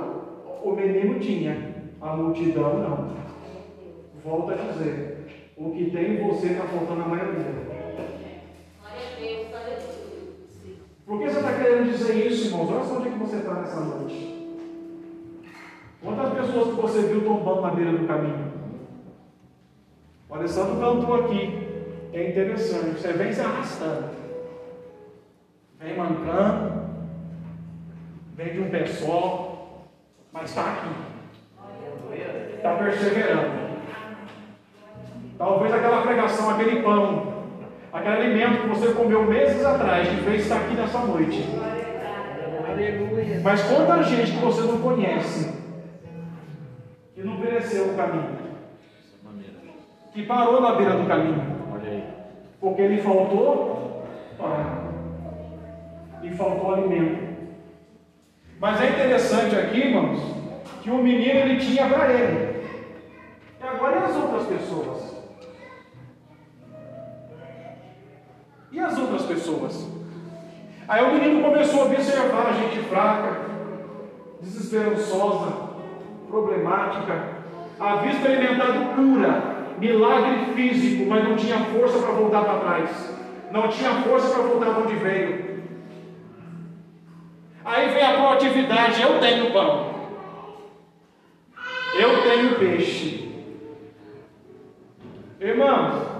O 0.63 0.71
menino 0.71 1.19
tinha, 1.19 1.73
a 1.99 2.15
multidão 2.15 2.78
não. 2.78 3.23
Volto 4.23 4.52
a 4.52 4.56
dizer, 4.56 5.26
o 5.58 5.71
que 5.71 5.89
tem 5.89 6.13
em 6.13 6.28
você 6.28 6.47
está 6.49 6.65
faltando 6.65 7.02
a 7.02 7.08
maioria. 7.08 7.73
Por 11.06 11.19
que 11.19 11.30
você 11.30 11.39
está 11.39 11.54
querendo 11.54 11.91
dizer 11.91 12.28
isso, 12.28 12.47
irmãos? 12.47 12.71
Olha 12.71 12.84
só 12.84 12.97
onde 12.97 13.08
é 13.08 13.12
que 13.12 13.17
você 13.17 13.38
está 13.38 13.54
nessa 13.56 13.82
noite. 13.82 14.45
Quantas 16.02 16.34
pessoas 16.34 16.76
que 16.76 16.82
você 16.82 17.02
viu 17.08 17.23
tombando 17.23 17.62
na 17.62 17.71
beira 17.71 17.91
do 17.93 18.08
caminho? 18.08 18.54
O 20.30 20.36
Alessandro 20.36 20.80
cantou 20.80 21.15
aqui. 21.15 21.67
É 22.13 22.30
interessante. 22.30 23.02
Você 23.02 23.13
vem 23.13 23.34
se 23.34 23.41
arrastando. 23.41 24.10
Vem 25.80 25.97
mancando. 25.97 26.83
Vem 28.36 28.54
de 28.54 28.60
um 28.62 28.69
pé 28.69 28.86
só. 28.86 29.84
Mas 30.32 30.50
está 30.50 30.62
aqui. 30.62 30.89
Está 32.56 32.76
perseverando. 32.76 33.63
Talvez 35.38 35.74
aquela 35.74 36.02
pregação, 36.02 36.50
aquele 36.52 36.82
pão, 36.82 37.34
aquele 37.91 38.15
alimento 38.15 38.62
que 38.62 38.67
você 38.67 38.93
comeu 38.93 39.26
meses 39.26 39.63
atrás, 39.65 40.08
que 40.08 40.24
fez 40.24 40.43
estar 40.43 40.58
aqui 40.58 40.74
nessa 40.76 41.00
noite. 41.00 41.43
Mas 43.43 43.62
quanta 43.63 44.04
gente 44.04 44.32
que 44.32 44.38
você 44.38 44.62
não 44.62 44.80
conhece, 44.80 45.54
que 47.13 47.24
não 47.24 47.39
pereceu 47.41 47.89
o 47.89 47.96
caminho, 47.96 48.38
que 50.13 50.26
parou 50.26 50.62
na 50.62 50.76
beira 50.76 50.96
do 50.96 51.08
caminho, 51.08 51.43
porque 52.62 52.88
lhe 52.88 53.02
faltou 53.02 54.08
pão, 54.38 54.93
lhe 56.22 56.32
faltou 56.36 56.74
alimento. 56.74 57.33
Mas 58.63 58.80
é 58.80 58.91
interessante 58.91 59.58
aqui, 59.58 59.78
irmãos, 59.78 60.21
que 60.82 60.89
o 60.89 60.95
menino 60.99 61.38
ele 61.38 61.60
tinha 61.60 61.86
para 61.86 62.13
ele. 62.13 62.63
E 63.60 63.67
agora 63.67 63.99
e 63.99 64.04
as 64.06 64.15
outras 64.15 64.47
pessoas? 64.47 65.17
E 68.71 68.80
as 68.80 68.97
outras 68.97 69.23
pessoas? 69.23 69.86
Aí 70.88 71.04
o 71.04 71.12
menino 71.12 71.43
começou 71.43 71.82
a 71.82 71.86
observar 71.88 72.47
a 72.47 72.54
gente 72.54 72.80
fraca, 72.88 73.41
desesperançosa, 74.39 75.52
problemática, 76.30 77.21
havia 77.78 78.12
experimentado 78.13 78.95
cura, 78.95 79.43
milagre 79.78 80.54
físico, 80.56 81.10
mas 81.10 81.28
não 81.28 81.36
tinha 81.36 81.58
força 81.65 81.99
para 81.99 82.13
voltar 82.13 82.45
para 82.45 82.60
trás. 82.60 83.13
Não 83.52 83.67
tinha 83.67 83.91
força 84.04 84.34
para 84.34 84.43
voltar 84.43 84.80
onde 84.80 84.95
veio. 84.95 85.42
Aí 87.65 87.89
vem 87.89 88.04
a 88.04 88.17
proatividade: 88.17 89.02
eu 89.02 89.19
tenho 89.19 89.52
pão, 89.52 89.93
eu 91.99 92.23
tenho 92.23 92.60
peixe. 92.60 93.32
Irmãos, 95.39 96.13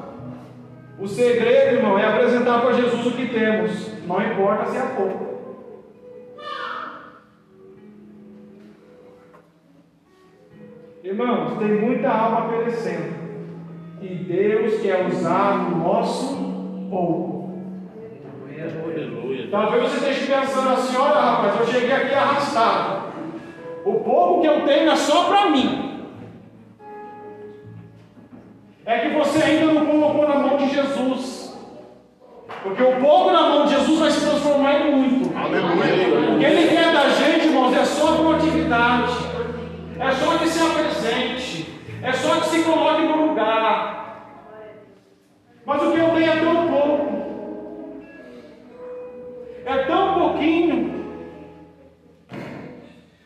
o 1.00 1.08
segredo, 1.08 1.78
irmão, 1.78 1.98
é 1.98 2.06
apresentar 2.06 2.62
para 2.62 2.74
Jesus 2.74 3.06
o 3.06 3.12
que 3.12 3.28
temos, 3.28 4.06
não 4.06 4.22
importa 4.22 4.66
se 4.66 4.78
é 4.78 4.86
pouco. 4.96 5.34
Irmãos, 11.04 11.58
tem 11.58 11.74
muita 11.74 12.10
alma 12.10 12.50
perecendo. 12.50 13.14
E 14.02 14.08
Deus 14.08 14.82
quer 14.82 15.06
usar 15.08 15.68
o 15.68 15.78
nosso 15.78 16.36
pouco. 16.90 17.33
Talvez 19.54 19.84
você 19.84 20.10
esteja 20.10 20.42
pensando 20.42 20.74
assim: 20.74 20.98
olha, 20.98 21.14
rapaz, 21.14 21.60
eu 21.60 21.68
cheguei 21.68 21.92
aqui 21.92 22.16
arrastado. 22.16 23.04
O 23.86 24.00
pouco 24.00 24.42
que 24.42 24.48
eu 24.48 24.66
tenho 24.66 24.90
é 24.90 24.96
só 24.96 25.26
para 25.26 25.52
mim. 25.52 26.10
É 28.84 28.98
que 28.98 29.10
você 29.10 29.44
ainda 29.44 29.74
não 29.74 29.86
colocou 29.86 30.28
na 30.28 30.40
mão 30.40 30.58
de 30.58 30.74
Jesus. 30.74 31.56
Porque 32.64 32.82
o 32.82 33.00
pouco 33.00 33.32
na 33.32 33.42
mão 33.44 33.66
de 33.68 33.76
Jesus 33.76 34.00
vai 34.00 34.10
se 34.10 34.26
transformar 34.26 34.88
em 34.88 34.92
muito. 34.92 35.38
Aleluia. 35.38 36.34
O 36.34 36.40
que 36.40 36.46
Ele 36.46 36.76
quer 36.76 36.92
da 36.92 37.10
gente, 37.10 37.46
irmãos, 37.46 37.78
é 37.78 37.86
só 37.86 38.16
proatividade. 38.16 39.14
É 40.00 40.12
só 40.16 40.36
que 40.40 40.48
se 40.48 40.64
apresente. 40.64 41.80
É 42.02 42.12
só 42.12 42.40
que 42.40 42.48
se 42.48 42.64
coloque 42.64 43.04
no 43.04 43.28
lugar. 43.28 44.32
Mas 45.64 45.84
o 45.84 45.92
que 45.92 46.00
eu 46.00 46.10
tenho 46.10 46.32
é 46.32 46.36
tão. 46.38 46.73
É 49.66 49.78
tão 49.86 50.14
pouquinho. 50.14 51.04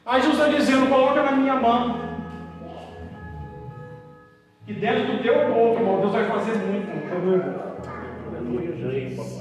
Aí 0.05 0.21
Jesus 0.21 0.39
está 0.39 0.57
dizendo: 0.57 0.89
coloca 0.89 1.23
na 1.23 1.31
minha 1.31 1.55
mão. 1.55 2.07
E 4.67 4.73
dentro 4.73 5.13
do 5.13 5.23
teu 5.23 5.53
pouco, 5.53 5.79
irmão, 5.79 6.01
Deus 6.01 6.11
vai 6.11 6.25
fazer 6.25 6.55
muito. 6.57 6.87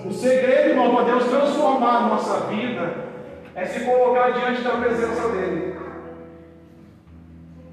O 0.07 0.13
segredo, 0.13 0.71
irmão, 0.71 0.95
para 0.95 1.05
Deus 1.05 1.25
transformar 1.25 1.97
a 1.97 2.09
nossa 2.09 2.47
vida 2.47 2.95
é 3.55 3.65
se 3.65 3.85
colocar 3.85 4.31
diante 4.31 4.63
da 4.63 4.71
presença 4.71 5.29
dEle 5.31 5.77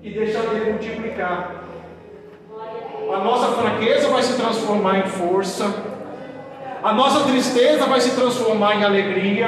e 0.01 0.09
deixar 0.11 0.43
Ele 0.53 0.71
multiplicar. 0.71 1.63
A 3.13 3.19
nossa 3.19 3.61
fraqueza 3.61 4.09
vai 4.09 4.23
se 4.23 4.39
transformar 4.39 4.99
em 4.99 5.07
força, 5.07 5.92
a 6.83 6.93
nossa 6.93 7.23
tristeza 7.23 7.85
vai 7.85 8.01
se 8.01 8.15
transformar 8.15 8.75
em 8.75 8.83
alegria, 8.83 9.47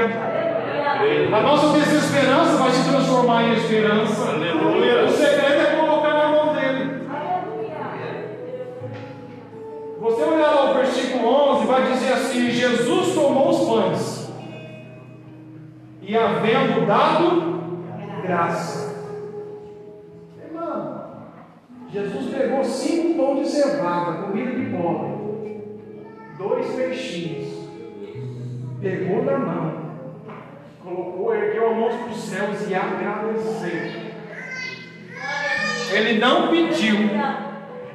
a 1.34 1.42
nossa 1.42 1.78
desesperança 1.78 2.56
vai 2.58 2.72
se 2.72 2.90
transformar 2.90 3.44
em 3.44 3.54
esperança. 3.54 4.30
Aleluia. 4.30 5.04
O 5.06 5.12
segredo 5.12 5.62
é 5.62 5.76
colocar 5.76 6.14
na 6.14 6.28
mão 6.30 6.54
dele. 6.56 7.08
Você 10.00 10.24
olhar 10.24 10.52
lá 10.52 10.72
o 10.72 10.74
versículo 10.76 11.28
11, 11.28 11.66
vai 11.66 11.92
dizer 11.92 12.14
assim: 12.14 12.50
Jesus 12.52 13.14
tomou 13.14 13.50
os 13.50 13.68
pães 13.68 14.32
e, 16.02 16.16
havendo 16.16 16.86
dado 16.86 17.56
graça. 18.22 18.96
Irmão, 20.42 21.06
Jesus 21.92 22.34
pegou 22.34 22.64
cinco 22.64 23.18
pão 23.18 23.36
de 23.36 23.50
cevada, 23.50 24.24
comida 24.24 24.52
de 24.52 24.66
pobre, 24.66 25.15
dois 26.38 26.68
peixinhos, 26.76 27.70
pegou 28.82 29.24
na 29.24 29.38
mão, 29.38 29.74
colocou, 30.84 31.36
ergueu 31.36 31.72
a 31.72 31.74
mão 31.74 31.90
para 31.90 32.12
os 32.12 32.18
céus 32.18 32.70
e 32.70 32.76
agradeceu. 32.76 34.06
Ele 35.92 36.20
não 36.20 36.50
pediu, 36.50 36.98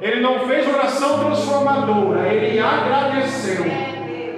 ele 0.00 0.20
não 0.20 0.46
fez 0.46 0.66
oração 0.66 1.18
transformadora, 1.18 2.28
ele 2.28 2.58
agradeceu. 2.58 3.64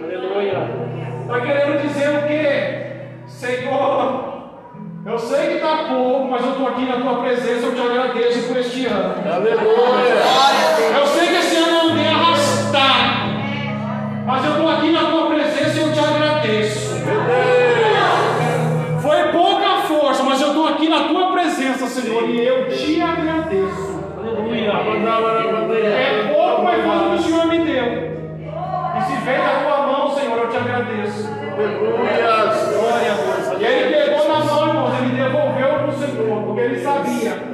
Aleluia. 0.04 0.82
Está 1.20 1.40
querendo 1.40 1.82
dizer 1.82 2.08
o 2.18 2.26
quê? 2.26 2.82
Senhor, 3.26 4.32
eu 5.06 5.18
sei 5.18 5.48
que 5.48 5.54
está 5.54 5.88
pouco, 5.88 6.28
mas 6.30 6.42
eu 6.42 6.52
estou 6.52 6.68
aqui 6.68 6.84
na 6.84 7.00
tua 7.00 7.22
presença, 7.22 7.66
eu 7.66 7.74
te 7.74 7.80
agradeço 7.80 8.48
por 8.48 8.56
este 8.56 8.86
ano. 8.86 9.14
Aleluia. 9.32 11.01
Senhor, 22.22 22.30
e 22.30 22.46
eu 22.46 22.68
te 22.68 23.00
agradeço. 23.00 24.00
Aleluia. 24.16 24.72
É 25.84 26.32
pouco, 26.32 26.62
mas 26.62 26.82
foi 26.82 26.96
o 26.96 27.10
que 27.10 27.16
o 27.16 27.22
Senhor 27.22 27.46
me 27.46 27.58
deu. 27.58 28.12
E 28.96 29.00
se 29.02 29.16
veio 29.24 29.42
da 29.42 29.60
tua 29.64 29.86
mão, 29.86 30.14
Senhor, 30.14 30.38
eu 30.38 30.48
te 30.48 30.56
agradeço. 30.56 31.28
Aleluia. 31.28 31.92
Glória 31.92 32.32
a 32.32 32.44
Deus. 32.44 33.60
E 33.60 33.64
ele 33.64 33.96
pegou 33.96 34.28
na 34.28 34.38
mão, 34.44 34.68
irmãos, 34.68 34.94
ele 35.00 35.22
devolveu 35.22 35.68
para 35.68 35.88
o 35.88 35.92
Senhor, 35.92 36.42
porque 36.44 36.60
ele 36.60 36.78
sabia. 36.78 37.51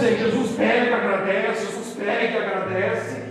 Dizer 0.00 0.18
Jesus 0.18 0.56
pega 0.56 0.90
e 0.90 0.94
agradece, 0.94 1.66
Jesus 1.66 1.96
pega 1.96 2.24
e 2.24 2.38
agradece. 2.38 3.22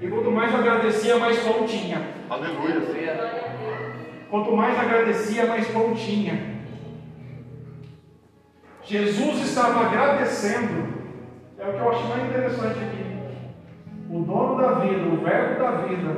E 0.00 0.08
quanto 0.08 0.30
mais 0.30 0.54
agradecia, 0.54 1.16
mais 1.18 1.38
pão 1.40 1.64
tinha. 1.66 2.00
Aleluia. 2.30 2.80
Quanto 4.30 4.56
mais 4.56 4.78
agradecia, 4.78 5.46
mais 5.46 5.66
pão 5.68 5.94
tinha. 5.94 6.52
Jesus 8.84 9.40
estava 9.40 9.86
agradecendo. 9.86 11.02
É 11.58 11.68
o 11.68 11.72
que 11.72 11.78
eu 11.78 11.90
acho 11.90 12.08
mais 12.08 12.24
interessante 12.24 12.78
aqui. 12.78 13.02
O 14.10 14.20
dono 14.20 14.60
da 14.60 14.72
vida, 14.80 15.08
o 15.08 15.24
verbo 15.24 15.60
da 15.60 15.70
vida, 15.82 16.16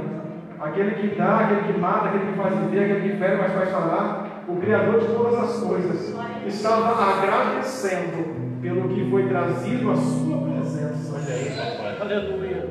aquele 0.58 0.90
que 0.92 1.14
dá, 1.16 1.40
aquele 1.40 1.72
que 1.72 1.78
mata, 1.78 2.08
aquele 2.08 2.32
que 2.32 2.38
faz 2.38 2.58
viver, 2.58 2.84
aquele 2.84 3.12
que 3.12 3.18
fere, 3.18 3.36
mas 3.36 3.52
faz 3.52 3.70
falar, 3.70 4.44
o 4.48 4.56
Criador 4.56 5.00
de 5.00 5.06
todas 5.06 5.38
as 5.38 5.62
coisas, 5.62 6.14
estava 6.46 7.18
agradecendo 7.18 8.33
pelo 8.64 8.88
que 8.88 9.10
foi 9.10 9.28
trazido 9.28 9.90
à 9.90 9.94
sua 9.94 10.38
presença. 10.38 11.14
Olha 11.14 11.34
aí, 11.34 11.50
papai. 11.50 11.96
Aleluia. 12.00 12.66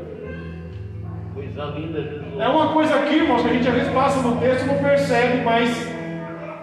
Coisa 1.36 1.65
linda, 1.65 2.01
Jesus. 2.01 2.39
É 2.39 2.47
uma 2.47 2.73
coisa 2.73 2.95
aqui, 2.95 3.15
irmãos, 3.17 3.43
que 3.43 3.49
a 3.49 3.53
gente 3.53 3.67
às 3.67 3.75
vezes 3.75 3.93
passa 3.93 4.27
no 4.27 4.38
texto 4.38 4.63
e 4.63 4.67
não 4.67 4.77
percebe, 4.79 5.43
mas 5.43 5.88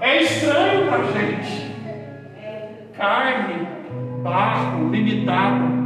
é 0.01 0.23
estranho 0.23 0.87
para 0.89 0.99
a 0.99 1.13
gente. 1.13 1.71
Carne, 2.97 3.69
barro, 4.25 4.91
limitado. 4.91 5.79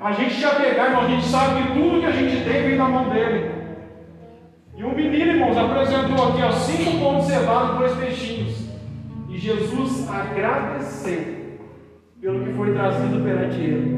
A 0.00 0.10
gente 0.10 0.40
já 0.40 0.56
pegar, 0.56 0.86
irmão, 0.86 1.02
a 1.02 1.08
gente 1.08 1.24
sabe 1.24 1.62
que 1.62 1.72
tudo 1.72 2.00
que 2.00 2.06
a 2.06 2.10
gente 2.10 2.44
tem 2.44 2.62
vem 2.64 2.76
na 2.76 2.88
mão 2.88 3.10
dele. 3.10 3.52
E 4.76 4.82
um 4.82 4.92
menino, 4.92 5.32
irmãos, 5.34 5.56
apresentou 5.56 6.30
aqui 6.30 6.42
ó, 6.42 6.50
cinco 6.50 6.98
pães 6.98 7.26
de 7.26 7.32
cevada 7.32 7.74
e 7.74 7.78
dois 7.78 7.94
peixinhos. 7.94 8.68
E 9.28 9.38
Jesus 9.38 10.10
agradeceu 10.10 11.41
pelo 12.22 12.44
que 12.44 12.52
foi 12.52 12.72
trazido 12.72 13.24
perante 13.24 13.60
ele. 13.60 13.96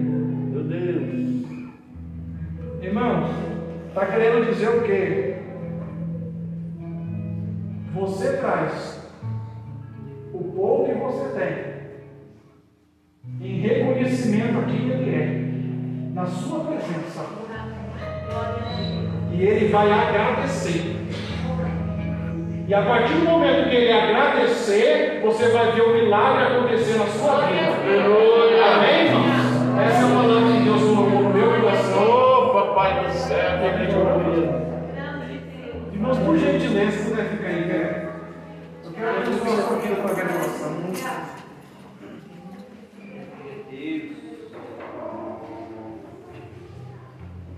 Meu 0.50 0.64
Deus. 0.64 1.44
Irmãos, 2.82 3.30
está 3.88 4.06
querendo 4.06 4.46
dizer 4.46 4.68
o 4.70 4.82
quê? 4.82 5.36
Você 7.92 8.38
traz 8.38 9.10
o 10.32 10.38
pouco 10.42 10.86
que 10.86 10.98
você 10.98 11.38
tem 11.38 11.74
em 13.46 13.60
reconhecimento 13.60 14.58
a 14.58 14.62
quem 14.62 14.90
Ele 14.90 15.14
é, 15.14 16.14
na 16.14 16.26
sua 16.26 16.64
presença. 16.64 17.26
E 19.32 19.42
Ele 19.42 19.68
vai 19.68 19.92
agradecer. 19.92 20.93
E 22.66 22.72
a 22.72 22.80
partir 22.82 23.12
do 23.14 23.24
momento 23.26 23.68
que 23.68 23.76
Ele 23.76 23.92
agradecer, 23.92 25.20
você 25.22 25.50
vai 25.50 25.72
ver 25.72 25.82
o 25.82 25.92
milagre 25.92 26.44
acontecer 26.44 26.96
na 26.98 27.06
sua 27.06 27.46
vida. 27.46 27.74
Amém, 28.64 29.06
irmãos? 29.06 29.80
Essa 29.86 29.98
é 29.98 30.04
a 30.04 30.14
palavra 30.14 30.52
que 30.52 30.62
Deus 30.64 30.82
colocou 30.82 31.22
no 31.24 31.30
meu 31.30 31.60
coração. 31.60 32.10
Ô, 32.10 32.52
papai 32.54 33.04
do 33.04 33.12
céu. 33.12 33.44
Irmãos, 35.92 36.18
por 36.18 36.38
gentileza, 36.38 36.90
se 36.92 37.10
puder 37.10 37.24
ficar 37.26 37.48
aí, 37.48 37.66
né? 37.66 38.08
Eu 38.82 38.92
quero 38.92 39.10
abençoar 39.10 39.58
a 39.58 39.62
sua 39.62 39.76
vida 39.76 39.94
através 39.94 40.28
da 40.28 40.34
oração. 40.34 40.84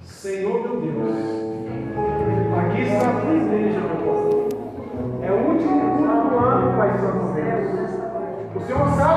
Senhor 0.02 0.55
Se 8.66 8.72
eu 8.72 8.82
usar 8.82 9.15